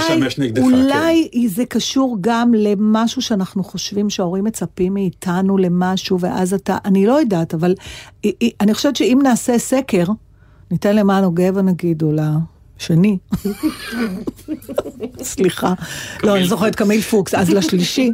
[0.62, 1.48] אולי כן.
[1.48, 7.54] זה קשור גם למשהו שאנחנו חושבים שההורים מצפים מאיתנו למשהו, ואז אתה, אני לא יודעת,
[7.54, 7.76] אבל
[8.62, 10.06] אני חושבת שאם נעשה סקר,
[10.72, 12.12] ניתן למען הוגה ונגיד, או
[12.86, 13.18] שני.
[15.22, 15.74] סליחה.
[16.24, 18.12] לא, אני זוכרת קמיל פוקס, אז לשלישי.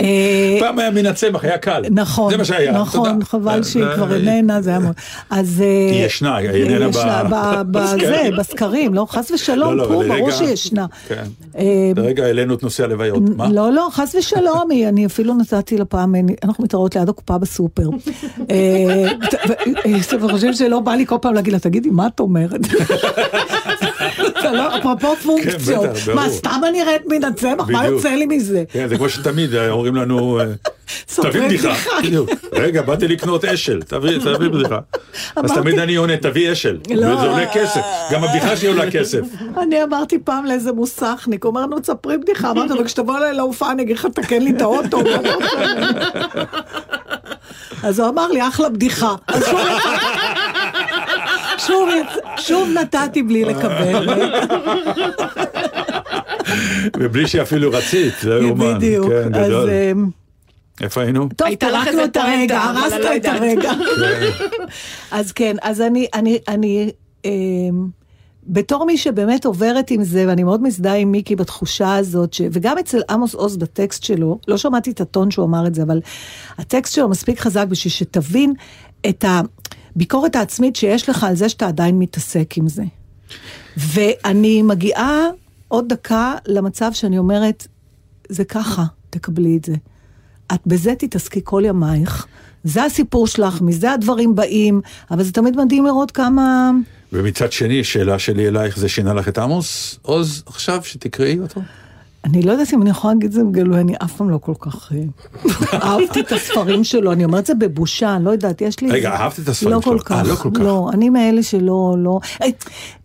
[0.00, 1.82] אה, פעם היה מן הצמח, היה קל.
[1.90, 4.94] נכון, זה מה שהיה, נכון, חבל שהיא כבר איננה, זה היה מאוד.
[5.30, 5.60] אז...
[5.60, 6.88] אה, היא ישנה, היא איננה
[7.70, 10.86] בזה, בסקרים, לא, חס ושלום, לא, פה, ברור שהיא ישנה.
[11.08, 11.24] כן.
[11.58, 13.48] אה, לרגע העלינו את נושא הלוויות, מה?
[13.52, 17.88] לא, לא, חס ושלום, אני אפילו נתתי לה פעם, אנחנו מתראות ליד הקופה בסופר.
[20.08, 22.60] אתם חושבים שלא בא לי כל פעם להגיד לה, תגידי, מה את אומרת?
[24.44, 25.90] לא, אפרופו פונקציות.
[26.14, 27.68] מה, סתם אני ארד מן הצמח?
[27.68, 28.64] מה יוצא לי מזה?
[28.72, 30.40] כן, זה כמו שתמיד אומרים לנו,
[31.08, 31.74] סופרי תביא בדיחה.
[32.52, 34.78] רגע, באתי לקנות אשל, תביא בדיחה.
[35.36, 36.78] אז תמיד אני עונה, תביא אשל.
[36.90, 37.06] לא.
[37.06, 37.80] וזה עולה כסף.
[38.12, 39.20] גם הבדיחה שלי עולה כסף.
[39.62, 42.50] אני אמרתי פעם לאיזה מוסכניק, הוא אומר לנו, תספרי בדיחה.
[42.50, 45.00] אמרתי לו, כשתבוא אליי להופעה אני אגיד לך, תקן לי את האוטו.
[45.02, 46.44] מה אתה רוצה ממני?"
[47.82, 49.14] אז הוא אמר לי, אחלה בדיחה.
[51.66, 51.88] שוב
[52.36, 54.08] שוב, נתתי בלי לקבל.
[56.96, 58.74] ובלי שאפילו רצית, זה יאומן.
[58.74, 59.08] בדיוק.
[59.08, 59.70] כן, אז גדול.
[59.70, 60.08] אמ,
[60.80, 61.28] איפה היינו?
[61.36, 63.24] טוב, הייתה לך פירקנו איזה את הרגע, הרסת לא את.
[63.24, 63.72] הרגע.
[65.10, 66.90] אז כן, אז אני, אני, אני,
[67.24, 67.88] אמ,
[68.46, 72.42] בתור מי שבאמת עוברת עם זה, ואני מאוד מזדהה עם מיקי בתחושה הזאת, ש...
[72.52, 76.00] וגם אצל עמוס עוז בטקסט שלו, לא שמעתי את הטון שהוא אמר את זה, אבל
[76.58, 78.52] הטקסט שלו מספיק חזק בשביל שתבין
[79.08, 79.24] את
[79.96, 82.82] הביקורת העצמית שיש לך על זה שאתה עדיין מתעסק עם זה.
[83.76, 85.26] ואני מגיעה
[85.68, 87.66] עוד דקה למצב שאני אומרת,
[88.28, 89.74] זה ככה, תקבלי את זה.
[90.54, 92.26] את בזה תתעסקי כל ימייך,
[92.64, 96.70] זה הסיפור שלך, מזה הדברים באים, אבל זה תמיד מדהים לראות כמה...
[97.12, 101.60] ומצד שני, שאלה שלי אלייך, זה שינה לך את עמוס עוז עכשיו, שתקראי אותו?
[102.24, 104.52] אני לא יודעת אם אני יכולה להגיד את זה בגלוי, אני אף פעם לא כל
[104.58, 104.92] כך...
[104.92, 108.90] אה, אהבתי את הספרים שלו, אני אומרת את זה בבושה, אני לא יודעת, יש לי...
[108.90, 109.98] רגע, אהבת את הספרים לא שלו?
[110.04, 110.60] כל אה, לא כל כך.
[110.60, 112.20] לא, אני מאלה שלא, לא...
[112.42, 112.46] אה,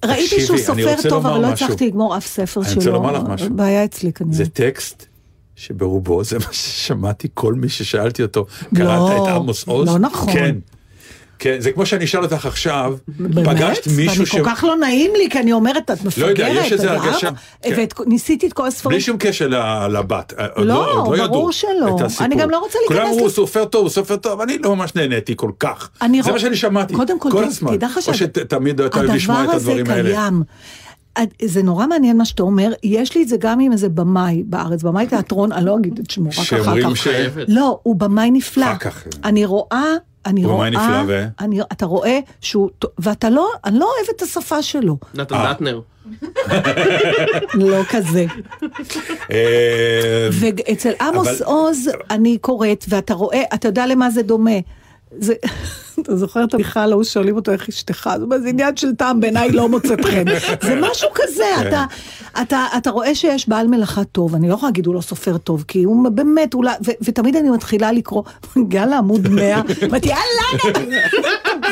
[0.06, 1.48] ראיתי שהוא אני סופר טוב, אבל לא.
[1.48, 2.78] הצלחתי לגמור אף ספר אני שלו.
[2.78, 3.50] רוצה לומר לך משהו.
[3.56, 4.36] בעיה אצלי כנראה.
[4.36, 5.06] זה טקסט
[5.56, 8.46] שברובו זה מה ששמעתי כל מי ששאלתי אותו.
[8.76, 9.88] קראת את עמוס עוז?
[9.88, 10.34] לא נכון.
[10.34, 10.56] כן.
[11.40, 13.48] כן, זה כמו שאני אשאל אותך עכשיו, באמת?
[13.48, 14.32] פגשת מישהו ש...
[14.32, 16.18] כל כך לא נעים לי, כי אני אומרת, את מפגרת.
[16.18, 17.40] לא יודע, יש איזה הרגשה- ארבע,
[17.76, 17.86] כן.
[18.06, 18.92] וניסיתי את כל הספרים.
[18.94, 19.48] בלי שום קשר
[19.90, 20.34] לבת.
[20.56, 21.98] עוד לא, עוד ברור ידעו שלא.
[22.22, 24.76] אני גם לא רוצה כולם להיכנס אמרו, הוא לס- סופר טוב, סופר טוב, אני לא
[24.76, 25.90] ממש נהניתי כל כך.
[26.02, 27.76] זה רוא- מה שאני שמעתי, קודם כל, כל הזמן.
[27.78, 30.00] תדע לך או שתמיד אתה לשמוע את הדברים האלה.
[30.00, 30.44] הדבר הזה קיים.
[31.42, 34.84] זה נורא מעניין מה שאתה אומר, יש לי את זה גם עם איזה במאי בארץ,
[34.84, 36.98] במאי תיאטרון, אני לא אגיד את שמו, רק אחר שאומרים כך.
[36.98, 37.08] ש...
[37.08, 37.46] חייבת.
[37.48, 38.66] לא, הוא במאי נפלא.
[38.66, 39.04] אחר כך.
[39.24, 39.84] אני רואה,
[40.26, 41.26] אני הוא רואה, במאי נפלא, ו?
[41.40, 45.54] אני, אתה רואה שהוא, ואתה לא, אני לא אוהבת את השפה שלו, נתן אה.
[45.54, 45.82] דטנר.
[47.54, 48.26] לא כזה.
[49.32, 54.52] אה, ואצל עמוס אבל- עוז אני קוראת, ואתה רואה, אתה יודע למה זה דומה.
[55.20, 55.34] זה,
[56.02, 58.10] אתה זוכר את הבדיחה ההוא שואלים אותו איך אשתך,
[58.42, 60.24] זה עניין של טעם בעיניי לא מוצאת חן.
[60.62, 61.68] זה משהו כזה, כן.
[61.68, 61.86] אתה,
[62.42, 65.66] אתה, אתה רואה שיש בעל מלאכה טוב, אני לא יכולה להגיד הוא לא סופר טוב,
[65.68, 68.24] כי הוא באמת, אולי, ו, ותמיד אני מתחילה לקרוא,
[68.56, 70.80] מגיעה לעמוד 100, אמרתי, יאללה,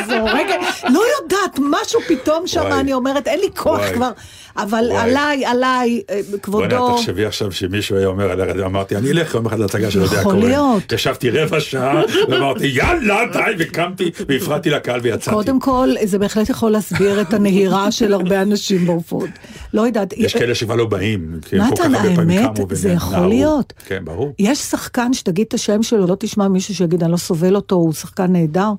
[0.07, 2.63] זורקת, לא יודעת, משהו פתאום שם.
[2.71, 3.81] אני אומרת, אין לי כוח.
[3.93, 4.12] כבר,
[4.57, 5.01] אבל וואי.
[5.03, 6.77] עליי, עליי, אה, כבודו.
[6.77, 10.19] בוא'נה, תחשבי עכשיו שמישהו היה אומר עליך, אמרתי, אני אלך יום אחד להצגה של יודע
[10.19, 10.49] יכול הכהן.
[10.49, 10.91] להיות.
[10.91, 15.36] ישבתי רבע שעה, ואמרתי, יאללה, די, וקמתי, והפרעתי לקהל ויצאתי.
[15.36, 19.30] קודם כל, זה בהחלט יכול להסביר את הנהירה של הרבה אנשים בהופעות.
[19.73, 20.13] לא יודעת.
[20.17, 22.89] יש כאלה שכבר לא באים, כי הם כל כך נתן, הרבה פעמים האמת, קמו זה
[22.91, 23.28] יכול.
[23.28, 23.73] להיות.
[23.88, 24.34] כן, ברור.
[24.39, 27.93] יש שחקן שתגיד את השם שלו, לא תשמע מישהו שיגיד, אני לא סובל אותו, הוא
[27.93, 28.69] שחקן נהדר.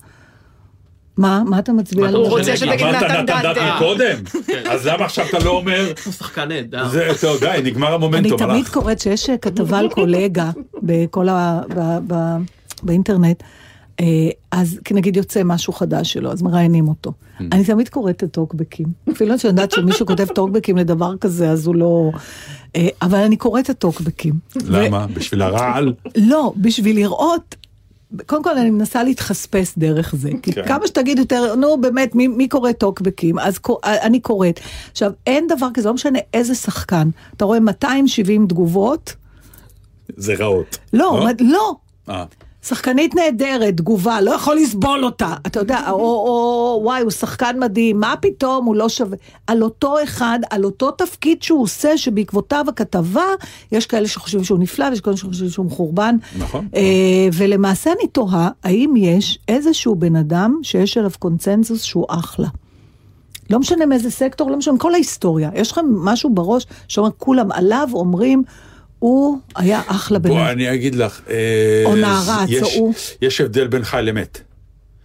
[1.17, 1.43] מה?
[1.47, 2.31] מה אתה מצביע מה על אתה זה?
[2.31, 3.79] רוצה שתגיד אמרת נתן נתן דטנר דטנר.
[3.79, 4.17] קודם,
[4.71, 6.89] אז למה עכשיו אתה לא אומר, הוא שחקן נהדר.
[6.89, 8.73] זה, טוב, די, נגמר אני המומנטום, תמיד הלך.
[8.75, 10.51] קוראת שיש אה, כתבה על קולגה
[10.83, 11.61] בכל ה...
[12.83, 13.43] באינטרנט.
[14.01, 14.05] אה,
[14.51, 17.13] אז נגיד יוצא משהו חדש שלו, אז מראיינים אותו.
[17.39, 17.43] Mm.
[17.53, 18.87] אני תמיד קוראת את הטוקבקים.
[19.13, 22.11] אפילו שאני יודעת שמישהו כותב טוקבקים לדבר כזה, אז הוא לא...
[22.77, 24.35] אה, אבל אני קוראת את הטוקבקים.
[24.67, 25.07] למה?
[25.07, 25.95] בשביל הרעל?
[26.17, 27.55] לא, בשביל לראות,
[28.27, 30.31] קודם כל אני מנסה להתחספס דרך זה.
[30.43, 30.67] כי כן.
[30.67, 33.39] כמה שתגיד יותר, נו באמת, מי, מי קורא טוקבקים?
[33.39, 34.61] אז קו- אני קוראת.
[34.91, 37.09] עכשיו, אין דבר כזה, לא משנה איזה שחקן.
[37.37, 39.15] אתה רואה 270 תגובות?
[40.17, 40.79] זה רעות.
[40.93, 41.75] לא, לא?
[42.09, 42.23] לא.
[42.65, 45.35] שחקנית נהדרת, תגובה, לא יכול לסבול אותה.
[45.47, 49.17] אתה יודע, או, או וואי, הוא שחקן מדהים, מה פתאום, הוא לא שווה.
[49.47, 53.25] על אותו אחד, על אותו תפקיד שהוא עושה, שבעקבותיו הכתבה,
[53.73, 56.17] יש כאלה שחושבים שהוא נפלא, ויש כאלה שחושבים שהוא מחורבן.
[56.39, 56.69] נכון.
[56.75, 62.49] אה, ולמעשה אני תוהה, האם יש איזשהו בן אדם שיש עליו קונצנזוס שהוא אחלה.
[63.51, 65.51] לא משנה מאיזה סקטור, לא משנה, כל ההיסטוריה.
[65.55, 68.43] יש לכם משהו בראש שאומר, כולם עליו אומרים,
[69.05, 70.51] הוא היה אחלה בן בוא.
[70.51, 71.21] אני אגיד לך.
[71.85, 72.95] או נערץ, יש- או הוא.
[73.23, 74.39] יש הבדל בין חי למת.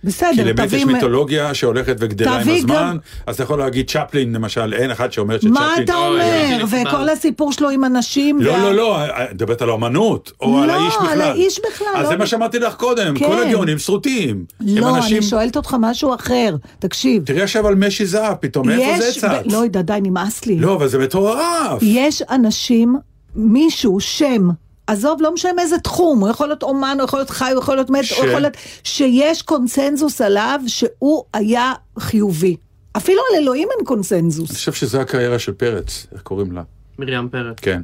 [0.02, 0.86] כי בסדר, למת יש תביא...
[0.86, 5.12] מיתולוגיה שהולכת וגדלה עם תביא הזמן, גם- אז אתה יכול להגיד צ'פלין למשל, אין אחד
[5.12, 5.54] שאומר שצ'פלין...
[5.54, 6.64] מה אתה אומר?
[6.70, 8.42] וכל הסיפור שלו עם הנשים.
[8.42, 11.22] לא, לא, לא, את מדברת על האומנות, או על לא, האיש על בכלל.
[11.22, 13.28] האיש בכלל, אז לא- זה מה שאמרתי לך קודם, כן.
[13.28, 14.46] כל הגאונים סרוטים.
[14.60, 16.56] הם לא, אנשים- אני שואלת אותך משהו אחר.
[16.80, 17.24] תקשיב.
[17.26, 19.12] תראי עכשיו על משי זהב, פתאום, מאיפה זה.
[19.12, 19.24] צץ?
[19.52, 20.56] לא יודע, די, נמאס לי.
[20.60, 21.80] לא, אבל זה מטורף.
[21.82, 22.96] יש אנשים,
[23.40, 24.50] מישהו, שם,
[24.88, 27.76] עזוב, לא משנה מאיזה תחום, הוא יכול להיות אומן, הוא יכול להיות חי, הוא יכול
[27.76, 28.54] להיות מת, ש- הוא יכול להיות...
[28.84, 32.56] שיש קונצנזוס עליו שהוא היה חיובי.
[32.98, 34.52] אפילו על אלוהים אין אני קונצנזוס.
[34.52, 36.62] חושב שזו הקריירה של פרץ, איך קוראים לה?
[37.00, 37.58] מרים פרץ.
[37.62, 37.82] כן.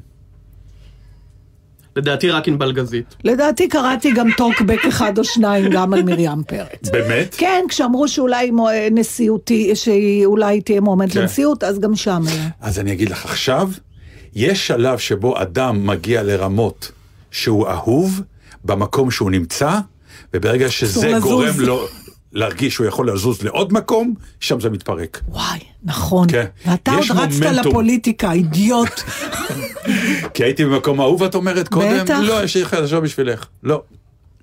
[1.95, 3.15] לדעתי רק ענבל גזית.
[3.23, 6.89] לדעתי קראתי גם טוקבק אחד או שניים גם על מרים פרץ.
[6.91, 7.35] באמת?
[7.37, 8.51] כן, כשאמרו שאולי
[8.91, 11.21] נשיאותי, שהיא אולי תהיה מועמדת כן.
[11.21, 12.49] לנשיאות, אז גם שם היה.
[12.61, 13.69] אז אני אגיד לך עכשיו,
[14.35, 16.91] יש שלב שבו אדם מגיע לרמות
[17.31, 18.21] שהוא אהוב
[18.63, 19.79] במקום שהוא נמצא,
[20.33, 21.23] וברגע שזה לזוז.
[21.23, 21.87] גורם לו
[22.33, 25.21] להרגיש שהוא יכול לזוז לעוד מקום, שם זה מתפרק.
[25.27, 26.27] וואי, נכון.
[26.31, 26.45] כן.
[26.65, 27.71] ואתה עוד רצת מומנטום.
[27.71, 29.01] לפוליטיקה, אידיוט.
[30.33, 32.19] כי הייתי במקום אהוב, את אומרת קודם, בטח.
[32.23, 33.45] לא, יש לי חדשות בשבילך.
[33.63, 33.81] לא.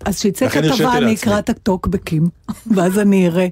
[0.04, 1.14] אז שיצא כתבה, אני.
[1.14, 2.28] אקרא את הטוקבקים,
[2.76, 3.46] ואז אני אראה.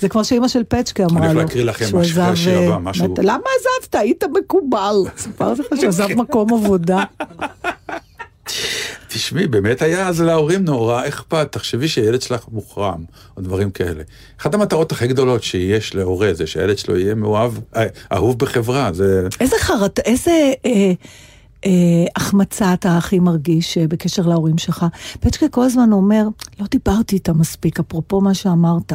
[0.00, 1.32] זה כמו שאימא של פצ'קה אמרה לו.
[1.32, 3.38] הולך להקריא לכם השיר הבא, אה, משהו- למה
[3.80, 3.94] עזבת?
[3.94, 4.94] היית מקובל.
[5.18, 7.02] סיפרתי לך שהוא עזב מקום עבודה.
[9.08, 13.04] תשמעי, באמת היה אז להורים נורא אכפת, תחשבי שילד שלך מוחרם,
[13.36, 14.02] או דברים כאלה.
[14.40, 19.28] אחת המטרות הכי גדולות שיש להורה זה שהילד שלו יהיה מאוהב, אה, אהוב בחברה, זה...
[19.40, 19.98] איזה חרט...
[19.98, 20.52] איזה...
[20.66, 20.92] אה,
[21.66, 21.70] אה,
[22.16, 24.86] החמצה אתה הכי מרגיש אה, בקשר להורים שלך.
[25.20, 26.24] פצ'קה כל הזמן אומר,
[26.60, 28.92] לא דיברתי איתם מספיק, אפרופו מה שאמרת.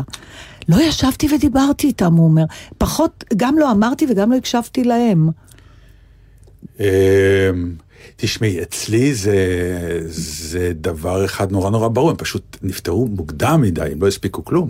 [0.69, 2.43] לא ישבתי ודיברתי איתם, הוא אומר.
[2.77, 5.29] פחות, גם לא אמרתי וגם לא הקשבתי להם.
[6.79, 6.85] אמ,
[8.15, 9.35] תשמעי, אצלי זה,
[10.07, 14.69] זה דבר אחד נורא נורא ברור, הם פשוט נפטרו מוקדם מדי, הם לא הספיקו כלום.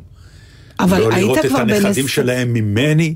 [0.80, 2.12] אבל לא היית לראות את כבר הנכדים בנס...
[2.12, 3.16] שלהם ממני,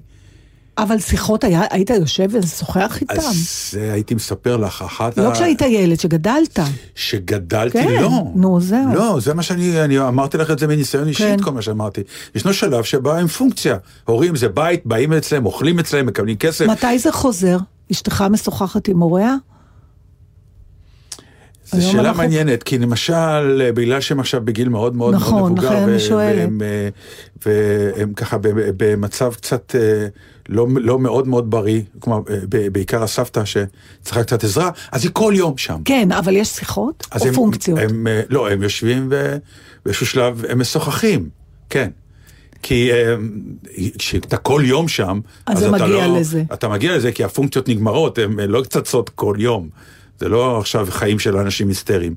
[0.78, 3.14] אבל שיחות, היה, היית יושב ושוחח איתם.
[3.18, 5.34] אז זה הייתי מספר לך, אחת לא ה...
[5.34, 6.60] כשהיית ילד, שגדלת.
[6.96, 8.24] שגדלתי, כן, לא.
[8.36, 8.94] נו, זהו.
[8.94, 11.44] לא, זה מה שאני, אני אמרתי לך את זה מניסיון אישית, כן.
[11.44, 12.02] כל מה שאמרתי.
[12.36, 13.78] ישנו שלב שבא עם פונקציה.
[14.06, 16.66] הורים זה בית, באים אצלם, אוכלים אצלם, מקבלים כסף.
[16.66, 17.58] מתי זה חוזר?
[17.92, 19.36] אשתך משוחחת עם הוריה?
[21.82, 25.70] זו שאלה אנחנו- מעניינת, כי למשל, בגלל שהם עכשיו בגיל מאוד מאוד נכון, מאוד מבוגר,
[25.70, 26.36] לכן אני ו- שואלת.
[26.40, 26.90] והם, אה,
[27.46, 28.38] והם ככה
[28.78, 30.08] במצב קצת אה,
[30.50, 32.38] לא, לא מאוד מאוד בריא, כלומר, אה,
[32.72, 35.78] בעיקר הסבתא שצריכה קצת עזרה, אז היא כל יום שם.
[35.86, 37.80] כן, אבל יש שיחות אז או הם, פונקציות?
[37.80, 41.30] הם, אה, לא, הם יושבים ובאיזשהו שלב הם משוחחים,
[41.70, 41.90] כן.
[42.62, 43.16] כי אה,
[43.98, 46.44] כשאתה כל יום שם, אז זה אתה מגיע לא, לזה.
[46.54, 49.70] אתה מגיע לזה כי הפונקציות נגמרות, הן אה, לא צצות כל יום.
[50.20, 52.16] זה לא עכשיו חיים של אנשים היסטריים.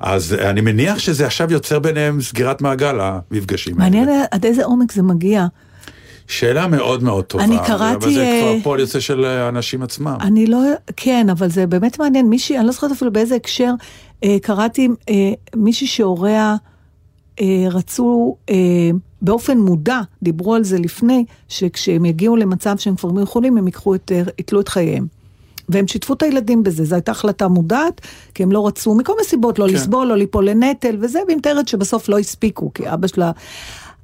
[0.00, 4.24] אז אה, אני מניח שזה עכשיו יוצר ביניהם סגירת מעגל, המפגשים מעניין האלה.
[4.30, 5.46] עד איזה עומק זה מגיע.
[6.28, 7.44] שאלה מאוד מאוד טובה.
[7.44, 10.16] אני אבל קראתי, זה אה, כבר פועל יוצא של האנשים עצמם.
[10.20, 10.58] אני לא,
[10.96, 12.28] כן, אבל זה באמת מעניין.
[12.28, 13.72] מישהי, אני לא זוכרת אפילו באיזה הקשר,
[14.24, 15.14] אה, קראתי אה,
[15.56, 16.56] מישהי שהוריה
[17.40, 18.90] אה, רצו אה,
[19.22, 24.12] באופן מודע, דיברו על זה לפני, שכשהם יגיעו למצב שהם כבר יכולים, הם ייקחו את,
[24.14, 25.06] אה, יתלו את חייהם.
[25.72, 28.00] והם שיתפו את הילדים בזה, זו הייתה החלטה מודעת,
[28.34, 29.74] כי הם לא רצו, מכל מיני סיבות, לא כן.
[29.74, 33.30] לסבול, לא ליפול לנטל, וזה, והיא מתארת שבסוף לא הספיקו, כי אבא שלה...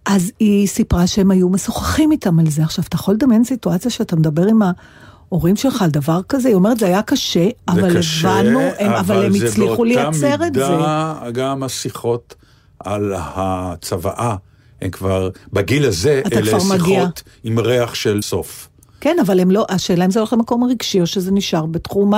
[0.08, 2.62] אז היא סיפרה שהם היו משוחחים איתם על זה.
[2.62, 6.48] עכשיו, אתה יכול לדמיין סיטואציה שאתה מדבר עם ההורים שלך על דבר כזה?
[6.48, 10.60] היא אומרת, זה היה קשה, אבל קשה, הבנו, הם, אבל הם הצליחו לייצר את זה.
[10.60, 12.34] זה באותה מידה גם השיחות
[12.80, 14.36] על הצוואה,
[14.82, 17.06] הם כבר, בגיל הזה, אלה שיחות מגיע.
[17.44, 18.67] עם ריח של סוף.
[19.00, 22.12] כן, אבל הם לא, השאלה אם זה הולך למקום הרגשי, או שזה נשאר בתחום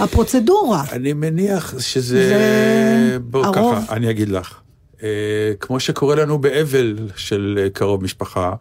[0.00, 0.84] הפרוצדורה.
[0.92, 2.28] אני מניח שזה...
[2.28, 3.74] זה בוא הרוב.
[3.74, 4.60] ככה, אני אגיד לך.
[5.02, 8.52] אה, כמו שקורה לנו באבל של אה, קרוב משפחה,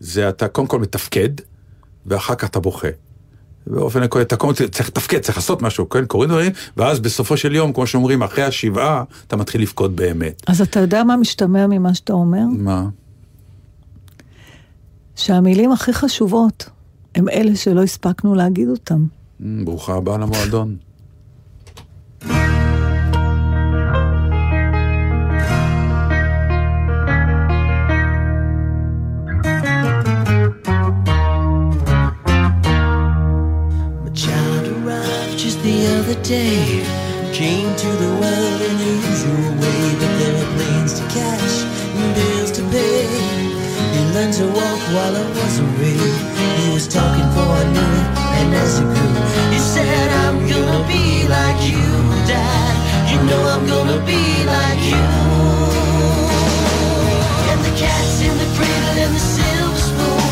[0.00, 1.30] זה אתה קודם כל מתפקד,
[2.06, 2.88] ואחר כך אתה בוכה.
[3.66, 7.54] באופן עקרוני, אתה קודם צריך לתפקד, צריך לעשות משהו, כן, קורים דברים, ואז בסופו של
[7.54, 10.42] יום, כמו שאומרים, אחרי השבעה, אתה מתחיל לבכות באמת.
[10.46, 12.44] אז אתה יודע מה משתמע ממה שאתה אומר?
[12.58, 12.84] מה?
[15.16, 16.70] שהמילים הכי חשובות
[17.14, 19.06] הם אלה שלא הספקנו להגיד אותם.
[19.42, 20.76] אמ, ברוכה הבאה למועדון.
[36.30, 36.84] Day.
[37.32, 41.54] Came to the world in the usual way, but there were planes to catch
[41.98, 43.06] and bills to pay.
[43.94, 46.29] He learned to walk while I was away.
[46.80, 48.08] Was talking I knew it,
[48.40, 49.12] and as he grew,
[49.52, 51.84] he said, I'm gonna be like you,
[52.24, 52.72] Dad.
[53.04, 55.04] You know I'm gonna be like you.
[57.52, 60.24] And the cat's in the cradle and the silver spoon.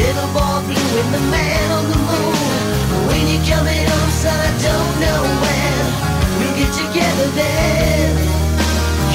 [0.00, 2.36] Little boy blue and the man on the moon.
[3.04, 5.84] When you coming home, oh, son, I don't know when.
[6.40, 8.08] We'll get together then.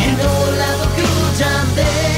[0.05, 2.08] You know we'll have a good time then.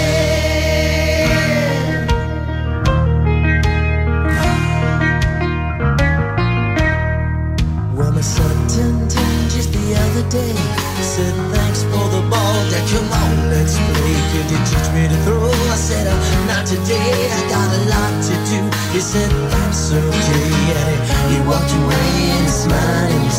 [9.92, 10.56] The other day.
[11.02, 12.86] Said thanks for the ball, Dad.
[12.92, 14.16] Come on, let's play.
[14.32, 15.52] Could you teach me to throw?
[15.52, 16.16] I said, uh,
[16.48, 17.12] not today.
[17.38, 18.60] I got a lot to do.
[18.94, 20.48] He said that's okay,
[20.80, 23.32] and he, he walked away and smiled and he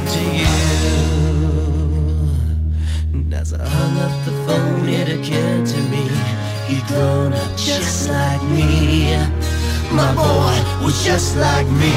[0.00, 0.54] to you.
[3.12, 6.08] And as I hung up the phone, it occurred to me
[6.68, 9.16] he'd grown up just like me.
[9.92, 11.92] My boy was just like me.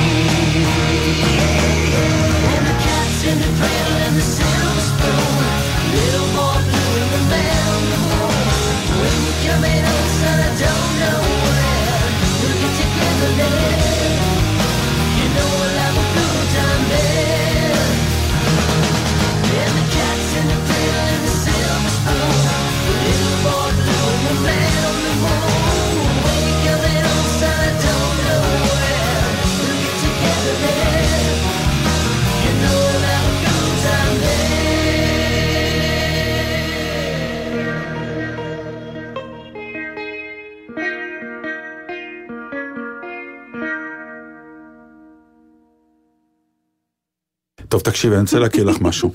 [47.76, 49.14] טוב, תקשיבי, אני רוצה להכיר לך משהו.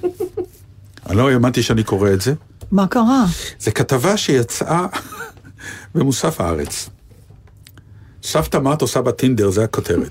[1.06, 2.34] אני לא האמנתי שאני קורא את זה.
[2.72, 3.24] מה קרה?
[3.58, 4.86] זו כתבה שיצאה
[5.94, 6.90] במוסף הארץ.
[8.22, 10.08] סבתא מה את עושה בטינדר, זה הכותרת.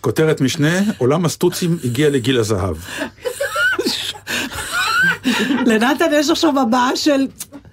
[0.00, 2.76] כותרת משנה, עולם הסטוצים הגיע לגיל הזהב.
[5.66, 7.26] לנתן יש עכשיו הבעה של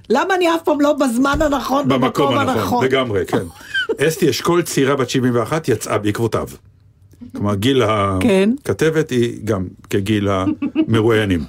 [0.09, 3.43] למה אני אף פעם לא בזמן הנכון, במקום הנכון, לגמרי, כן.
[3.97, 6.47] אסתי אשכול, צעירה בת 71, יצאה בעקבותיו.
[7.31, 7.83] כלומר, גיל
[8.19, 8.49] כן.
[8.61, 11.43] הכתבת היא גם כגיל המרואיינים.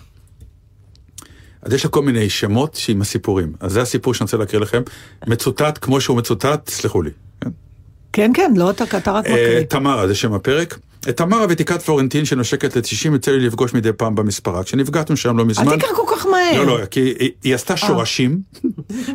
[1.63, 3.53] אז יש לה כל מיני שמות עם הסיפורים.
[3.61, 4.83] אז זה הסיפור שאני רוצה להקריא לכם.
[5.27, 7.11] מצוטט כמו שהוא מצוטט, סלחו לי.
[8.13, 8.31] כן?
[8.35, 9.63] כן, לא, אתה אתה רק אה, מקריא.
[9.63, 10.79] תמרה, זה שם הפרק.
[11.09, 14.65] את תמרה ותיקת פלורנטין שנושקת ל-90 יוצא לי לפגוש מדי פעם במספרה.
[14.65, 15.69] כשנפגענו שם לא מזמן.
[15.69, 16.65] אל תקרא כל כך מהר.
[16.65, 18.41] לא, לא, כי היא, היא עשתה שורשים,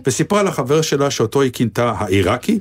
[0.06, 2.60] וסיפרה לחבר שלה שאותו היא כינתה העיראקי.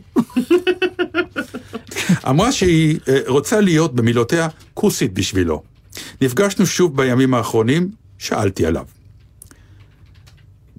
[2.28, 5.62] אמרה שהיא אה, רוצה להיות, במילותיה, כוסית בשבילו.
[6.20, 8.84] נפגשנו שוב בימים האחרונים, שאלתי עליו.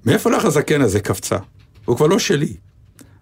[0.06, 1.36] מאיפה לך הזקן הזה קפצה?
[1.84, 2.54] הוא כבר לא שלי.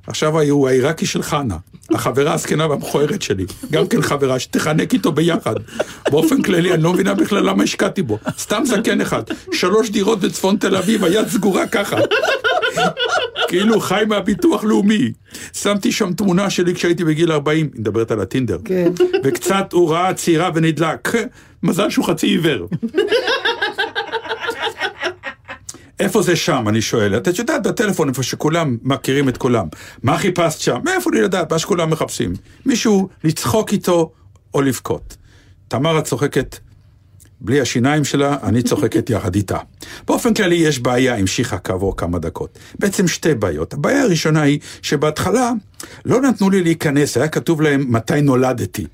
[0.07, 1.57] עכשיו הוא העיראקי של חנה,
[1.91, 5.55] החברה הזקנה והמכוערת שלי, גם כן חברה שתחנק איתו ביחד.
[6.11, 8.19] באופן כללי, אני לא מבינה בכלל למה השקעתי בו.
[8.39, 11.97] סתם זקן אחד, שלוש דירות בצפון תל אביב, היד סגורה ככה.
[13.49, 15.13] כאילו חי מהביטוח לאומי.
[15.53, 18.59] שמתי שם תמונה שלי כשהייתי בגיל 40, היא מדברת על הטינדר.
[18.65, 18.93] כן.
[19.25, 21.09] וקצת הוא ראה צעירה ונדלק.
[21.63, 22.67] מזל שהוא חצי עיוור.
[26.01, 27.17] איפה זה שם, אני שואל.
[27.17, 29.67] את יודעת, בטלפון, איפה שכולם מכירים את כולם.
[30.03, 30.79] מה חיפשת שם?
[30.85, 31.53] מאיפה לי לדעת?
[31.53, 32.33] מה שכולם מחפשים.
[32.67, 34.13] מישהו לצחוק איתו
[34.55, 35.17] או לבכות.
[35.69, 36.57] תמרה צוחקת
[37.41, 39.59] בלי השיניים שלה, אני צוחקת יחד איתה.
[40.07, 42.59] באופן כללי יש בעיה, המשיכה כעבור כמה דקות.
[42.79, 43.75] בעצם שתי בעיות.
[43.75, 45.53] הבעיה הראשונה היא שבהתחלה
[46.05, 48.87] לא נתנו לי להיכנס, היה כתוב להם מתי נולדתי.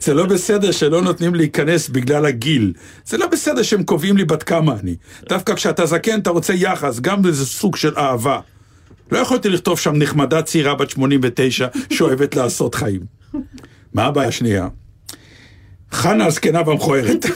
[0.00, 2.72] זה לא בסדר שלא נותנים להיכנס בגלל הגיל.
[3.06, 4.96] זה לא בסדר שהם קובעים לי בת כמה אני.
[5.28, 8.40] דווקא כשאתה זקן אתה רוצה יחס, גם איזה סוג של אהבה.
[9.12, 13.00] לא יכולתי לכתוב שם נחמדה צעירה בת 89 שאוהבת לעשות חיים.
[13.94, 14.68] מה הבעיה השנייה?
[15.92, 17.26] חנה הזקנה והמכוערת.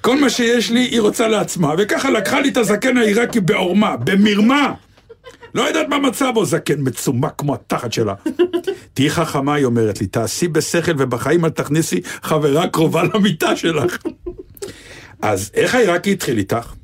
[0.00, 4.72] כל מה שיש לי, היא רוצה לעצמה, וככה לקחה לי את הזקן העיראקי בעורמה, במרמה.
[5.54, 8.14] לא יודעת מה מצבו, זקן מצומק כמו התחת שלה.
[8.94, 13.96] תהיי חכמה, היא אומרת לי, תעשי בשכל ובחיים אל תכניסי חברה קרובה למיטה שלך.
[15.22, 16.74] אז איך העיראקי התחיל איתך?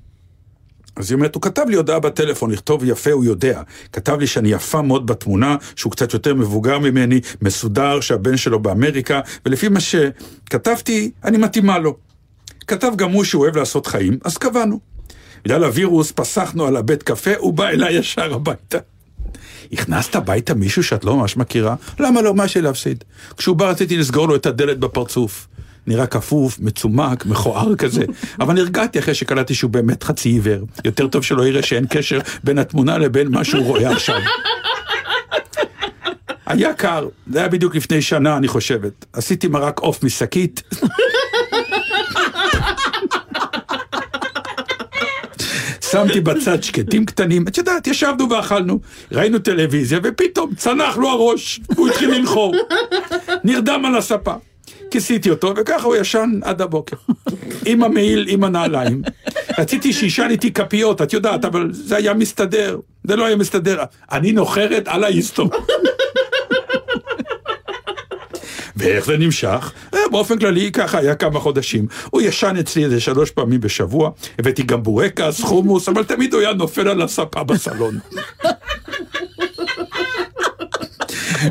[0.96, 3.62] אז היא אומרת, הוא כתב לי הודעה בטלפון, לכתוב יפה הוא יודע.
[3.92, 9.20] כתב לי שאני יפה מאוד בתמונה, שהוא קצת יותר מבוגר ממני, מסודר, שהבן שלו באמריקה,
[9.46, 11.96] ולפי מה שכתבתי, אני מתאימה לו.
[12.66, 14.89] כתב גם הוא שהוא אוהב לעשות חיים, אז קבענו.
[15.44, 18.78] בגלל הווירוס פסחנו על הבית קפה, הוא בא אליי ישר הביתה.
[19.72, 21.74] הכנסת הביתה מישהו שאת לא ממש מכירה?
[21.98, 22.34] למה לא?
[22.34, 23.04] מה יש לי להפסיד?
[23.36, 25.46] כשהוא בא רציתי לסגור לו את הדלת בפרצוף.
[25.86, 28.04] נראה כפוף, מצומק, מכוער כזה.
[28.40, 30.66] אבל נרגעתי אחרי שקלטתי שהוא באמת חצי עיוור.
[30.84, 34.16] יותר טוב שלא יראה שאין קשר בין התמונה לבין מה שהוא רואה עכשיו.
[36.46, 39.04] היה קר, זה היה בדיוק לפני שנה, אני חושבת.
[39.12, 40.62] עשיתי מרק עוף משקית.
[45.92, 48.80] שמתי בצד שקטים קטנים, את יודעת, ישבנו ואכלנו,
[49.12, 52.54] ראינו טלוויזיה, ופתאום צנח לו הראש, הוא התחיל לנחור.
[53.44, 54.34] נרדם על הספה.
[54.90, 56.96] כיסיתי אותו, וככה הוא ישן עד הבוקר.
[57.66, 59.02] עם המעיל, עם הנעליים.
[59.58, 62.78] רציתי שישן איתי כפיות, את יודעת, אבל זה היה מסתדר.
[63.04, 63.82] זה לא היה מסתדר.
[64.12, 65.50] אני נוחרת על ההיסטור.
[68.80, 69.72] ואיך זה נמשך?
[69.94, 71.86] אה, באופן כללי ככה היה כמה חודשים.
[72.10, 76.52] הוא ישן אצלי איזה שלוש פעמים בשבוע, הבאתי גם בורקס, חומוס, אבל תמיד הוא היה
[76.52, 77.98] נופל על הספה בסלון.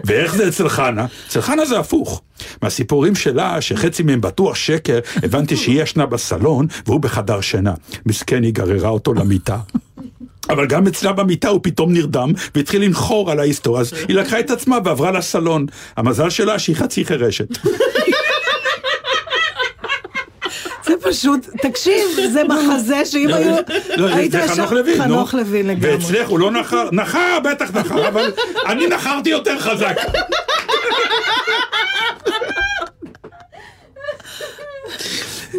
[0.06, 1.06] ואיך זה אצל חנה?
[1.28, 2.22] אצל חנה זה הפוך.
[2.62, 7.74] מהסיפורים שלה, שחצי מהם בטוח שקר, הבנתי שהיא ישנה בסלון והוא בחדר שינה.
[8.06, 9.58] מסכן, היא גררה אותו למיטה.
[10.50, 14.52] אבל גם אצלה במיטה הוא פתאום נרדם והתחיל לנחור על ההיסטור, אז היא לקחה את
[14.52, 15.66] עצמה ועברה לסלון.
[15.98, 17.48] המזל שלה שהיא חצי חירשת.
[20.86, 23.56] זה פשוט, תקשיב, זה מחזה שאם היו...
[23.98, 25.04] לא, היית זה ישר- חנוך לוין, נו.
[25.04, 25.92] חנוך לוין לגמרי.
[25.96, 26.90] ואצלך הוא לא נחר?
[26.92, 28.32] נחר, בטח נחר, אבל
[28.66, 29.96] אני נחרתי יותר חזק.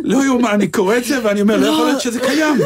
[0.04, 2.56] לא יאומן, אני קורא את זה ואני אומר, לא יכול להיות שזה קיים.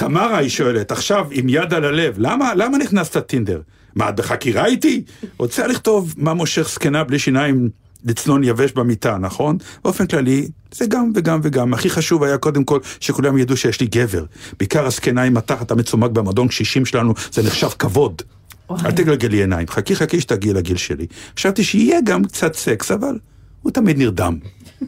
[0.00, 3.60] תמרה, היא שואלת, עכשיו עם יד על הלב, למה, למה נכנסת טינדר?
[3.94, 5.02] מה, את בחקירה איתי?
[5.38, 7.68] רוצה לכתוב מה מושך זקנה בלי שיניים
[8.04, 9.58] לצנון יבש במיטה, נכון?
[9.84, 11.74] באופן כללי, זה גם וגם וגם.
[11.74, 14.24] הכי חשוב היה קודם כל שכולם ידעו שיש לי גבר.
[14.58, 18.22] בעיקר הזקנה עם התחת המצומק במועדון קשישים שלנו, זה נחשב כבוד.
[18.70, 21.06] אל תגלגלי עיניים, חכי חכי שתגיעי לגיל שלי.
[21.36, 23.18] חשבתי שיהיה גם קצת סקס, אבל
[23.62, 24.38] הוא תמיד נרדם.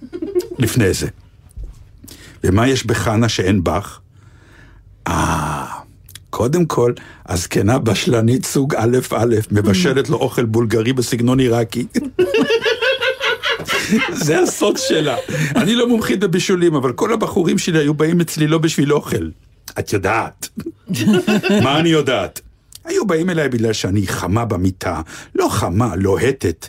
[0.59, 1.09] לפני זה.
[2.45, 3.99] ומה יש בחנה שאין בך?
[5.07, 5.67] אה,
[6.31, 6.93] קודם כל,
[7.27, 11.87] הזקנה בשלנית סוג א' א', מבשלת לו אוכל בולגרי בסגנון עיראקי.
[14.25, 15.17] זה הסוד שלה.
[15.57, 19.29] אני לא מומחית בבישולים, אבל כל הבחורים שלי היו באים אצלי לא בשביל אוכל.
[19.79, 20.49] את יודעת.
[21.65, 22.41] מה אני יודעת?
[22.85, 25.01] היו באים אליי בגלל שאני חמה במיטה,
[25.35, 26.69] לא חמה, לוהטת.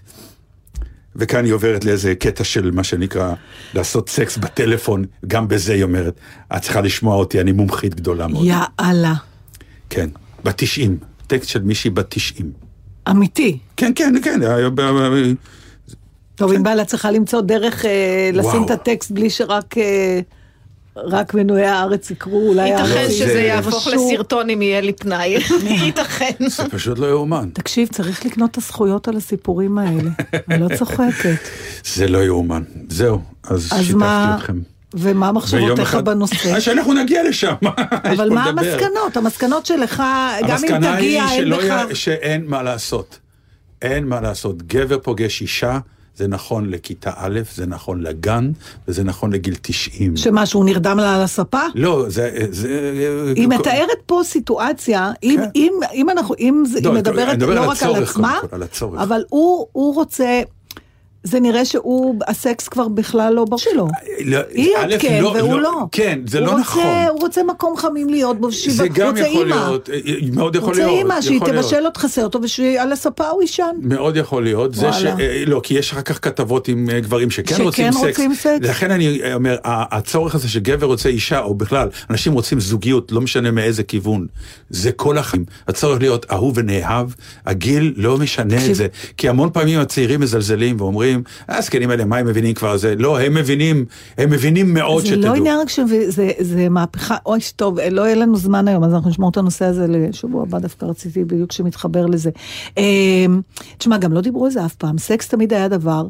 [1.16, 3.34] וכאן היא עוברת לאיזה קטע של מה שנקרא
[3.74, 6.14] לעשות סקס בטלפון, גם בזה היא אומרת,
[6.55, 8.45] את צריכה לשמוע אותי, אני מומחית גדולה מאוד.
[8.45, 9.14] יא אללה.
[9.89, 10.09] כן,
[10.43, 10.97] בת 90,
[11.28, 12.51] טקסט של מישהי בת 90.
[13.09, 13.57] אמיתי.
[13.78, 15.34] כן, כן, כן, היה ב- ב-
[16.36, 18.64] טוב, ענבל, את צריכה למצוא דרך אה, לשים.
[18.66, 20.20] את הטקסט בלי שרק אה,
[20.97, 22.69] רק מנויי הארץ יקראו, אולי...
[22.69, 25.37] ייתכן הארץ זה- שזה יהפוך לסרטון אם יהיה לי פנאי.
[25.85, 26.31] ייתכן.
[26.47, 27.49] זה פשוט לא יאומן.
[27.53, 30.09] תקשיב, צריך לקנות את הזכויות על הסיפורים האלה.
[30.49, 31.35] אני לא צוחקת.
[31.85, 32.63] זה לא יאומן.
[32.89, 34.37] זהו, אז אז שיתפתי מה...
[34.39, 34.59] אתכם.
[34.93, 36.53] ומה ויום מחשבותיך אחד- בנושא?
[36.53, 37.53] אה, שאנחנו נגיע לשם.
[38.11, 38.61] אבל מה לדבר.
[38.71, 39.17] המסקנות?
[39.17, 40.03] המסקנות שלך,
[40.41, 41.63] גם אם המסקנה תגיע, היא אין לך...
[41.63, 43.19] יהיה- שאין מה לעשות.
[43.81, 44.63] אין מה לעשות.
[44.67, 45.79] גבר פוגש אישה,
[46.16, 48.51] זה נכון לכיתה א', זה נכון לגן,
[48.88, 50.18] וזה נכון לגיל 90.
[50.18, 51.61] שמה, שהוא נרדם לה על הספה?
[51.76, 52.32] לא, זה...
[52.49, 52.91] זה
[53.36, 55.49] היא מתארת פה סיטואציה, אם, כן.
[55.55, 59.01] אם, אם אנחנו, אם לא, היא מדברת מדבר לא רק על עצמה, כל, על הצורך.
[59.01, 60.41] אבל הוא, הוא רוצה,
[61.24, 63.88] זה נראה שהוא, הסקס כבר בכלל לא ברור שלו.
[64.26, 65.86] לא, היא עוד כן, והוא לא.
[65.91, 66.84] כן, זה לא רוצה- נכון.
[67.09, 69.55] הוא רוצה מקום חמים להיות בו, שהיא זה גם רוצה יכול אימא.
[69.65, 69.95] להיות, אה,
[70.34, 70.97] מאוד יכול רוצה להיות.
[70.97, 71.39] אימא, שהיא.
[71.39, 73.63] תבשל לו, תכסה אותו, ושעל הספה הוא יישן.
[73.82, 75.05] מאוד יכול להיות, זה ש...
[75.05, 78.03] אה, לא, כי יש אחר כך כתבות עם אה, גברים שכן שכן רוצים סקס.
[78.03, 78.69] רוצים סקס.
[78.69, 83.51] לכן אני אומר, הצורך הזה שגבר רוצה אישה, או בכלל, אנשים רוצים זוגיות, לא משנה
[83.51, 84.28] מאיזה כיוון,
[84.69, 85.45] זה כל החיים.
[85.67, 87.07] הצורך להיות אהוב ונאהב,
[87.45, 88.76] הגיל לא משנה את.
[88.76, 88.88] זה.
[89.17, 92.78] כי המון פעמים הצעירים מזלזלים ואומרים, אומרים, הזקנים האלה, מה הם מבינים כבר?
[92.78, 93.86] זה, לא, הם מבינים,
[94.18, 95.22] הם מבינים מאוד זה שתדעו.
[95.24, 96.05] לא עניין רק שזה
[96.39, 99.86] זה מהפכה, אוי, טוב, לא יהיה לנו זמן היום, אז אנחנו נשמור את הנושא הזה
[99.89, 102.30] לשבוע הבא, דווקא רציתי בדיוק שמתחבר לזה.
[102.78, 102.84] אה,
[103.78, 106.03] תשמע, גם לא דיברו על זה אף פעם, סקס תמיד היה דבר.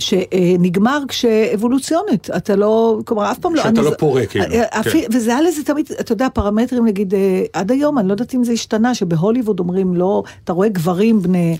[0.00, 3.62] שנגמר כשאבולוציונית, אתה לא, כלומר אף פעם לא...
[3.62, 4.80] שאתה לא פורה, כאילו, אה, כן.
[4.80, 8.34] אפי- וזה היה לזה תמיד, אתה יודע, פרמטרים נגיד, אה, עד היום, אני לא יודעת
[8.34, 11.56] אם זה השתנה, שבהוליווד אומרים לא, אתה רואה גברים בני...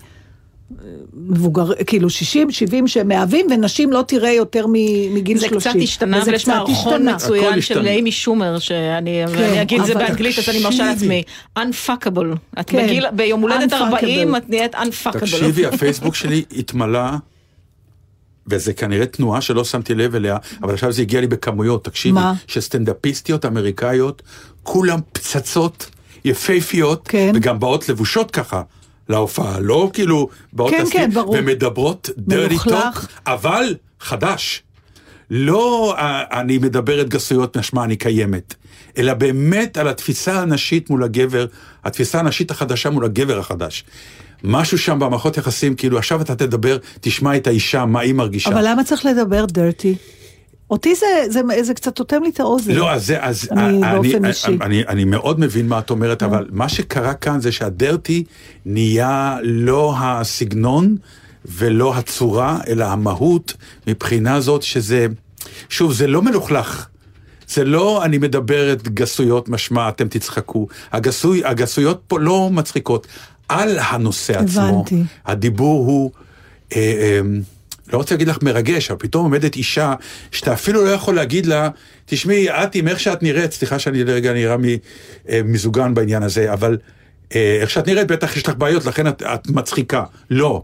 [1.15, 4.67] מבוגר, כאילו 60, 70 שהם מהווים, ונשים לא תראה יותר
[5.15, 5.73] מגיל זה 30.
[5.73, 7.15] קצת השתנה, וזה אבל יש קצת מערכון השתנה.
[7.15, 7.87] מצוין של.
[7.87, 11.23] אימי שומר, שאני כן, אני אגיד את זה באנגלית, אז אני מרשה לעצמי.
[11.59, 12.61] Unfuckable.
[12.61, 13.83] את כן, בגיל, ביום הולדת Unfuckable.
[13.95, 15.19] 40 את נהיית Unfuckable.
[15.19, 17.11] תקשיבי, הפייסבוק שלי התמלא,
[18.47, 22.35] וזה כנראה תנועה שלא שמתי לב אליה, אבל עכשיו זה הגיע לי בכמויות, תקשיבי, מה?
[22.47, 24.23] שסטנדאפיסטיות אמריקאיות,
[24.63, 25.91] כולם פצצות,
[26.25, 27.33] יפהפיות, כן.
[27.35, 28.63] וגם באות לבושות ככה.
[29.09, 31.37] להופעה, לא כאילו באות כן, כן, ברור.
[31.39, 33.05] ומדברות מלוכלך.
[33.05, 34.63] talk, אבל חדש.
[35.31, 38.55] לא אה, אני מדברת גסויות משמע אני קיימת,
[38.99, 41.47] אלא באמת על התפיסה הנשית מול הגבר,
[41.85, 43.85] התפיסה הנשית החדשה מול הגבר החדש.
[44.45, 48.51] משהו שם במערכות יחסים, כאילו עכשיו אתה תדבר, תשמע את האישה, מה היא מרגישה.
[48.51, 49.95] אבל למה צריך לדבר דרטי?
[50.71, 52.73] אותי זה, זה, זה קצת אוטם לי את האוזן.
[52.73, 54.57] לא, אז זה, אז אני אני, אני.
[54.61, 58.25] אני, אני מאוד מבין מה את אומרת, אבל מה שקרה כאן זה שהדרטי
[58.67, 60.97] נהיה לא הסגנון
[61.45, 63.55] ולא הצורה, אלא המהות,
[63.87, 65.07] מבחינה זאת שזה,
[65.69, 66.87] שוב, זה לא מלוכלך.
[67.49, 70.67] זה לא אני מדברת גסויות משמע, אתם תצחקו.
[70.93, 73.07] הגסוי, הגסויות פה לא מצחיקות.
[73.49, 75.03] על הנושא עצמו, הבנתי.
[75.27, 76.11] הדיבור הוא...
[76.77, 77.21] אה, אה,
[77.93, 79.95] לא רוצה להגיד לך מרגש, אבל פתאום עומדת אישה
[80.31, 81.69] שאתה אפילו לא יכול להגיד לה,
[82.07, 84.57] תשמעי, את עם איך שאת נראית, סליחה שאני לרגע נראה
[85.29, 86.79] אה, מזוגן בעניין הזה, אבל
[87.35, 90.05] אה, איך שאת נראית בטח יש לך בעיות, לכן את, את מצחיקה.
[90.31, 90.63] לא.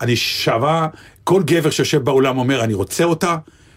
[0.00, 0.88] אני שווה,
[1.24, 3.36] כל גבר שיושב באולם אומר, אני רוצה אותה,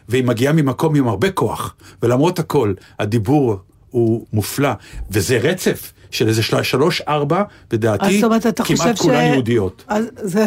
[0.09, 3.59] והיא מגיעה ממקום עם הרבה כוח, ולמרות הכל, הדיבור
[3.91, 4.69] הוא מופלא,
[5.11, 5.93] וזה רצף.
[6.11, 8.99] של איזה של- שלוש, ארבע, לדעתי, זאת אומרת, אתה חושב כמעט ש...
[9.01, 9.83] כולן יהודיות.
[9.87, 10.45] אז זה...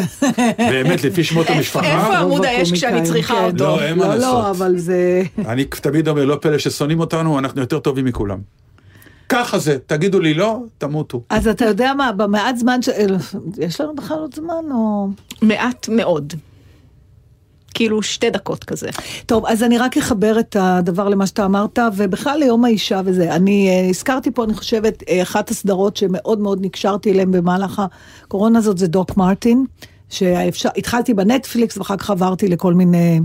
[0.57, 2.01] באמת, לפי שמות המשפחה.
[2.01, 3.43] איפה עמוד האש כשאני צריכה כן.
[3.45, 3.63] אותו?
[3.63, 4.33] לא, אין מה לא, לעשות.
[4.33, 5.23] לא, אבל זה...
[5.45, 8.39] אני תמיד אומר, לא פלא ששונאים אותנו, אנחנו יותר טובים מכולם.
[9.29, 11.21] ככה זה, תגידו לי לא, תמותו.
[11.29, 12.89] אז אתה יודע מה, במעט זמן ש...
[13.57, 15.07] יש לנו בכלל עוד זמן, או...
[15.41, 16.33] מעט מאוד.
[17.73, 18.89] כאילו שתי דקות כזה.
[19.25, 23.35] טוב, אז אני רק אחבר את הדבר למה שאתה אמרת, ובכלל ליום האישה וזה.
[23.35, 27.81] אני אה, הזכרתי פה, אני חושבת, אה, אחת הסדרות שמאוד מאוד נקשרתי אליהן במהלך
[28.23, 29.65] הקורונה הזאת, זה דוק מרטין,
[30.09, 33.19] שהתחלתי בנטפליקס ואחר כך עברתי לכל מיני...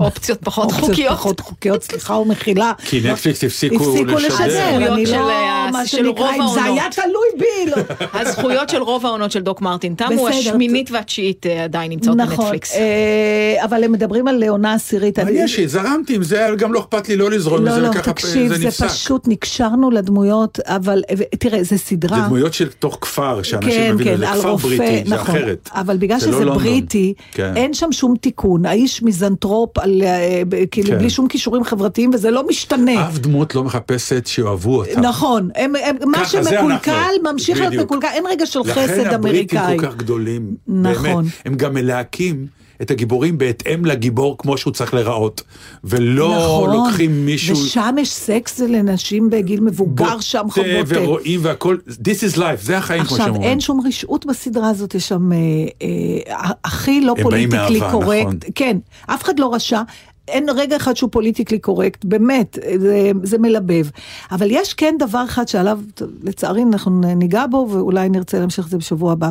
[0.00, 1.12] אופציות פחות אופציות חוקיות.
[1.12, 2.72] פחות חוקיות, סליחה ומחילה.
[2.84, 4.94] כי נטפליקס הפסיקו הפסיקו לשדר.
[4.94, 6.64] אני של, לא, אה, מה שנקרא, רוב אם זה.
[6.64, 7.76] היה תלוי בי, לא.
[8.20, 10.28] הזכויות של רוב העונות של דוק מרטין תמו.
[10.28, 12.74] השמינית והתשיעית אה, עדיין נמצאות נכון, בנטפליקס.
[12.74, 15.18] אה, אבל הם מדברים על עונה עשירית.
[15.18, 17.88] אני- מעניין שזרמתי עם זה, גם לא אכפת לי לא לזרום עם לא, זה, לא,
[17.88, 18.86] וככה תקשיב, זה נפסק.
[18.86, 21.02] פשוט נקשרנו לדמויות, אבל
[21.38, 22.16] תראה, זה סדרה.
[22.20, 25.34] זה דמויות של תוך כפר, שאנשים כן, מבינים, כן, זה על כפר בריטי, זה נכון,
[25.36, 25.70] אחרת.
[25.72, 26.62] אבל בגלל זה לא שזה לונדון.
[26.64, 27.52] בריטי, כן.
[27.56, 30.98] אין שם שום תיקון, האיש מיזנטרופ, על, אה, כאילו כן.
[30.98, 33.08] בלי שום כישורים חברתיים, וזה לא משתנה.
[33.08, 35.00] אף דמות לא מחפשת שיאהבו אותה.
[35.00, 37.12] נכון, הם, הם, מה שמקולקל.
[37.32, 37.84] ממשיך להיות.
[37.84, 39.78] מקולקל, אין רגע של לכן חסד הבריטים אמריקאי.
[39.78, 40.54] כל כך גדולים.
[40.68, 41.22] נכון.
[41.22, 41.34] באמת.
[41.44, 42.46] הם גם מלהקים
[42.82, 45.42] את הגיבורים בהתאם לגיבור כמו שהוא צריך להיראות.
[45.84, 47.56] ולא נכון, לוקחים מישהו...
[47.56, 51.02] ושם יש סקס לנשים בגיל מבוגר שם בוטה חבוטה.
[51.02, 53.50] ורואים והכל, this is life, זה החיים כמו עכשיו, שאומרים.
[53.50, 55.38] אין שום רשעות בסדרה הזאת, יש שם אה,
[55.82, 58.20] אה, הכי לא politically correct.
[58.20, 58.38] נכון.
[58.54, 59.82] כן, אף אחד לא רשע.
[60.28, 63.86] אין רגע אחד שהוא politically correct, באמת, זה, זה מלבב.
[64.30, 65.80] אבל יש כן דבר אחד שעליו,
[66.22, 69.28] לצערי, אנחנו ניגע בו, ואולי נרצה להמשיך את זה בשבוע הבא.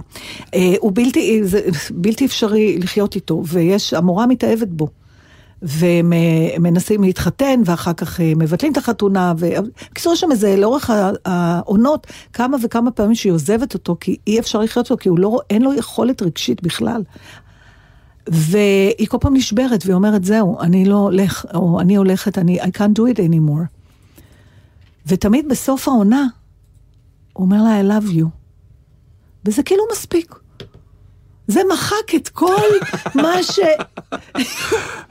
[0.56, 4.88] אה, הוא בלתי, זה בלתי אפשרי לחיות איתו, ויש, המורה מתאהבת בו.
[5.64, 9.34] והם אה, להתחתן, ואחר כך אה, מבטלים את החתונה.
[9.34, 10.90] בקיצור, יש שם איזה, לאורך
[11.26, 15.40] העונות, כמה וכמה פעמים שהיא עוזבת אותו, כי אי אפשר לחיות אותו, כי הוא לא,
[15.50, 17.04] אין לו יכולת רגשית בכלל.
[18.28, 22.66] והיא כל פעם נשברת, והיא אומרת, זהו, אני לא הולך, או אני הולכת, אני, I
[22.66, 23.66] can't do it anymore.
[25.08, 26.26] ותמיד בסוף העונה,
[27.34, 28.26] הוא אומר לה, I love you.
[29.46, 30.36] וזה כאילו מספיק.
[31.48, 32.56] זה מחק את כל
[33.16, 33.34] מה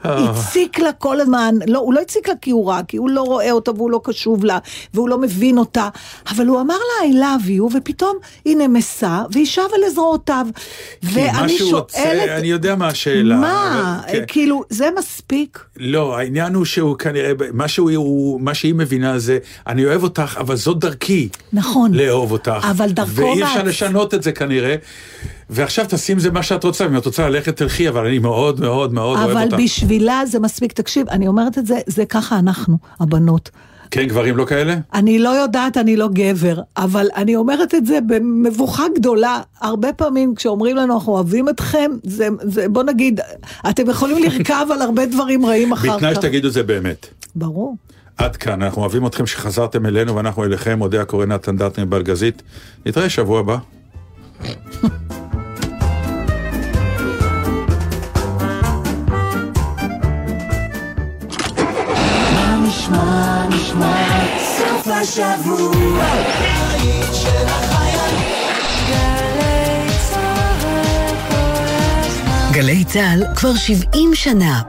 [0.03, 1.55] שהציק לה כל הזמן.
[1.67, 4.01] לא, הוא לא הציק לה כי הוא רע, כי הוא לא רואה אותה והוא לא
[4.03, 4.57] קשוב לה,
[4.93, 5.89] והוא לא מבין אותה,
[6.29, 10.47] אבל הוא אמר לה I love you, ופתאום היא נמסה, והיא שבה לזרועותיו.
[11.03, 12.29] מה ואני שהוא רוצה, שואלת...
[12.29, 13.35] אני יודע מה השאלה.
[13.35, 13.99] מה?
[14.05, 14.23] אבל- כן.
[14.27, 15.59] כאילו, זה מספיק?
[15.77, 20.37] לא, העניין הוא שהוא כנראה, מה, שהוא, הוא, מה שהיא מבינה זה, אני אוהב אותך,
[20.39, 21.29] אבל זאת דרכי.
[21.53, 21.93] נכון.
[21.93, 22.67] לאהוב אותך.
[22.71, 24.75] אבל דרכו ואי אפשר לשנות את זה כנראה.
[25.53, 28.59] ועכשיו תעשי עם זה מה שאת רוצה, אם את רוצה ללכת תלכי, אבל אני מאוד
[28.59, 29.55] מאוד מאוד אוהב אותה.
[29.55, 30.73] אבל בשבילה זה מספיק.
[30.73, 33.49] תקשיב, אני אומרת את זה, זה ככה אנחנו, הבנות.
[33.91, 34.75] כן, גברים לא כאלה?
[34.93, 39.41] אני לא יודעת, אני לא גבר, אבל אני אומרת את זה במבוכה גדולה.
[39.61, 43.19] הרבה פעמים כשאומרים לנו, אנחנו אוהבים אתכם, זה, זה בוא נגיד,
[43.69, 45.95] אתם יכולים לרכב על הרבה דברים רעים אחר כך.
[45.95, 47.07] בתנאי שתגידו את זה באמת.
[47.35, 47.75] ברור.
[48.17, 52.41] עד כאן, אנחנו אוהבים אתכם שחזרתם אלינו ואנחנו אליכם, אודה הקורא נתן דטנר בלגזית.
[52.85, 53.57] נתראה שבוע הבא.
[65.03, 68.23] השבוע, הבית של החיילים.
[68.91, 70.45] גלי צהל
[71.31, 71.37] כל
[71.99, 72.51] הזמן.
[72.53, 74.61] גלי צה"ל כבר 70 שנה.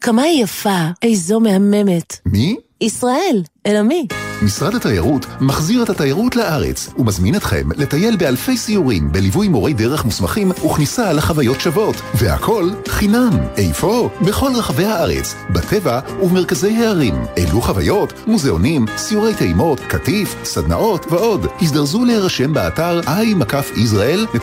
[0.00, 2.16] כמה היא יפה, איזו מהממת.
[2.26, 2.56] מי?
[2.80, 4.06] ישראל, אלא מי?
[4.42, 10.50] משרד התיירות מחזיר את התיירות לארץ ומזמין אתכם לטייל באלפי סיורים בליווי מורי דרך מוסמכים
[10.50, 11.96] וכניסה לחוויות שוות.
[12.14, 13.30] והכל חינם.
[13.56, 14.10] איפה?
[14.20, 17.14] בכל רחבי הארץ, בטבע ובמרכזי הערים.
[17.38, 21.46] אלו חוויות, מוזיאונים, סיורי טעימות, קטיף, סדנאות ועוד.
[21.62, 24.36] הזדרזו להירשם באתר i.israel.co.il.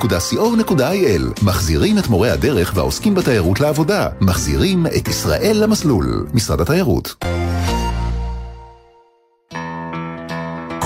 [1.46, 4.08] מחזירים את מורי הדרך והעוסקים בתיירות לעבודה.
[4.22, 6.28] מחזירים את ישראל למסלול.
[6.34, 7.39] משרד התיירות.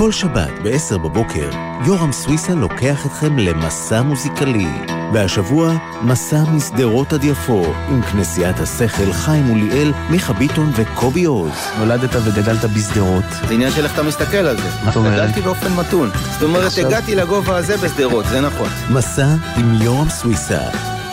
[0.03, 1.49] כל שבת ב-10 בבוקר,
[1.85, 4.67] יורם סוויסה לוקח אתכם למסע מוזיקלי.
[5.13, 11.51] והשבוע, מסע משדרות עד יפו, עם כנסיית השכל חיים מוליאל, מיכה ביטון וקובי עוז.
[11.79, 13.23] נולדת וגדלת בשדרות.
[13.47, 14.69] זה עניין של איך אתה מסתכל על זה.
[14.85, 15.13] מה זאת אומרת?
[15.13, 16.09] גדלתי באופן מתון.
[16.31, 18.69] זאת אומרת, עכשיו- הגעתי לגובה הזה בשדרות, זה נכון.
[18.89, 19.27] מסע
[19.57, 20.61] עם יורם סוויסה.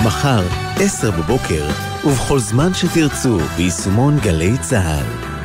[0.04, 0.42] מחר,
[0.76, 1.68] 10 בבוקר,
[2.04, 5.39] ובכל זמן שתרצו, ביישומון גלי צה"ל.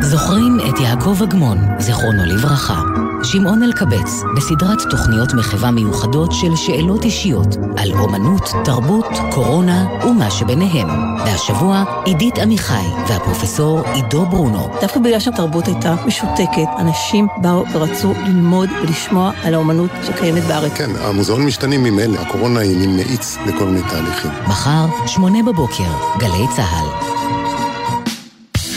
[0.00, 2.82] זוכרים את יעקב אגמון, זיכרונו לברכה.
[3.22, 10.88] שמעון אלקבץ, בסדרת תוכניות מחווה מיוחדות של שאלות אישיות על אומנות, תרבות, קורונה ומה שביניהם.
[11.18, 14.68] והשבוע, עידית עמיחי והפרופסור עידו ברונו.
[14.80, 20.72] דווקא בגלל שהתרבות הייתה משותקת, אנשים באו ורצו ללמוד ולשמוע על האומנות שקיימת בארץ.
[20.72, 24.30] כן, המוזיאונים משתנים ממילא, הקורונה היא מין מאיץ לכל מיני תהליכים.
[24.48, 27.16] מחר, שמונה בבוקר, גלי צה"ל.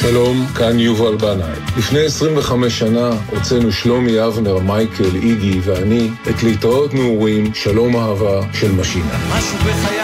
[0.01, 1.59] שלום, כאן יובל בנאי.
[1.77, 8.71] לפני 25 שנה הוצאנו שלומי אבנר, מייקל, איגי ואני את להתראות נעורים, שלום אהבה של
[8.71, 9.17] משינה.
[9.29, 9.99] משהו בחיי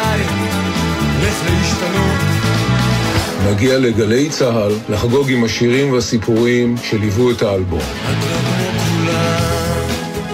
[1.19, 2.19] הולך להשתנות.
[3.49, 7.81] נגיע לגלי צה"ל לחגוג עם השירים והסיפורים שליוו את האלבום.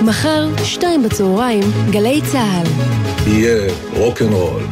[0.02, 2.68] מחר, שתיים בצהריים, גלי צה"ל.
[3.30, 4.64] יהיה רוקנרול.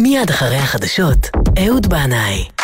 [0.00, 2.55] מיד אחרי החדשות, אהוד בנאי.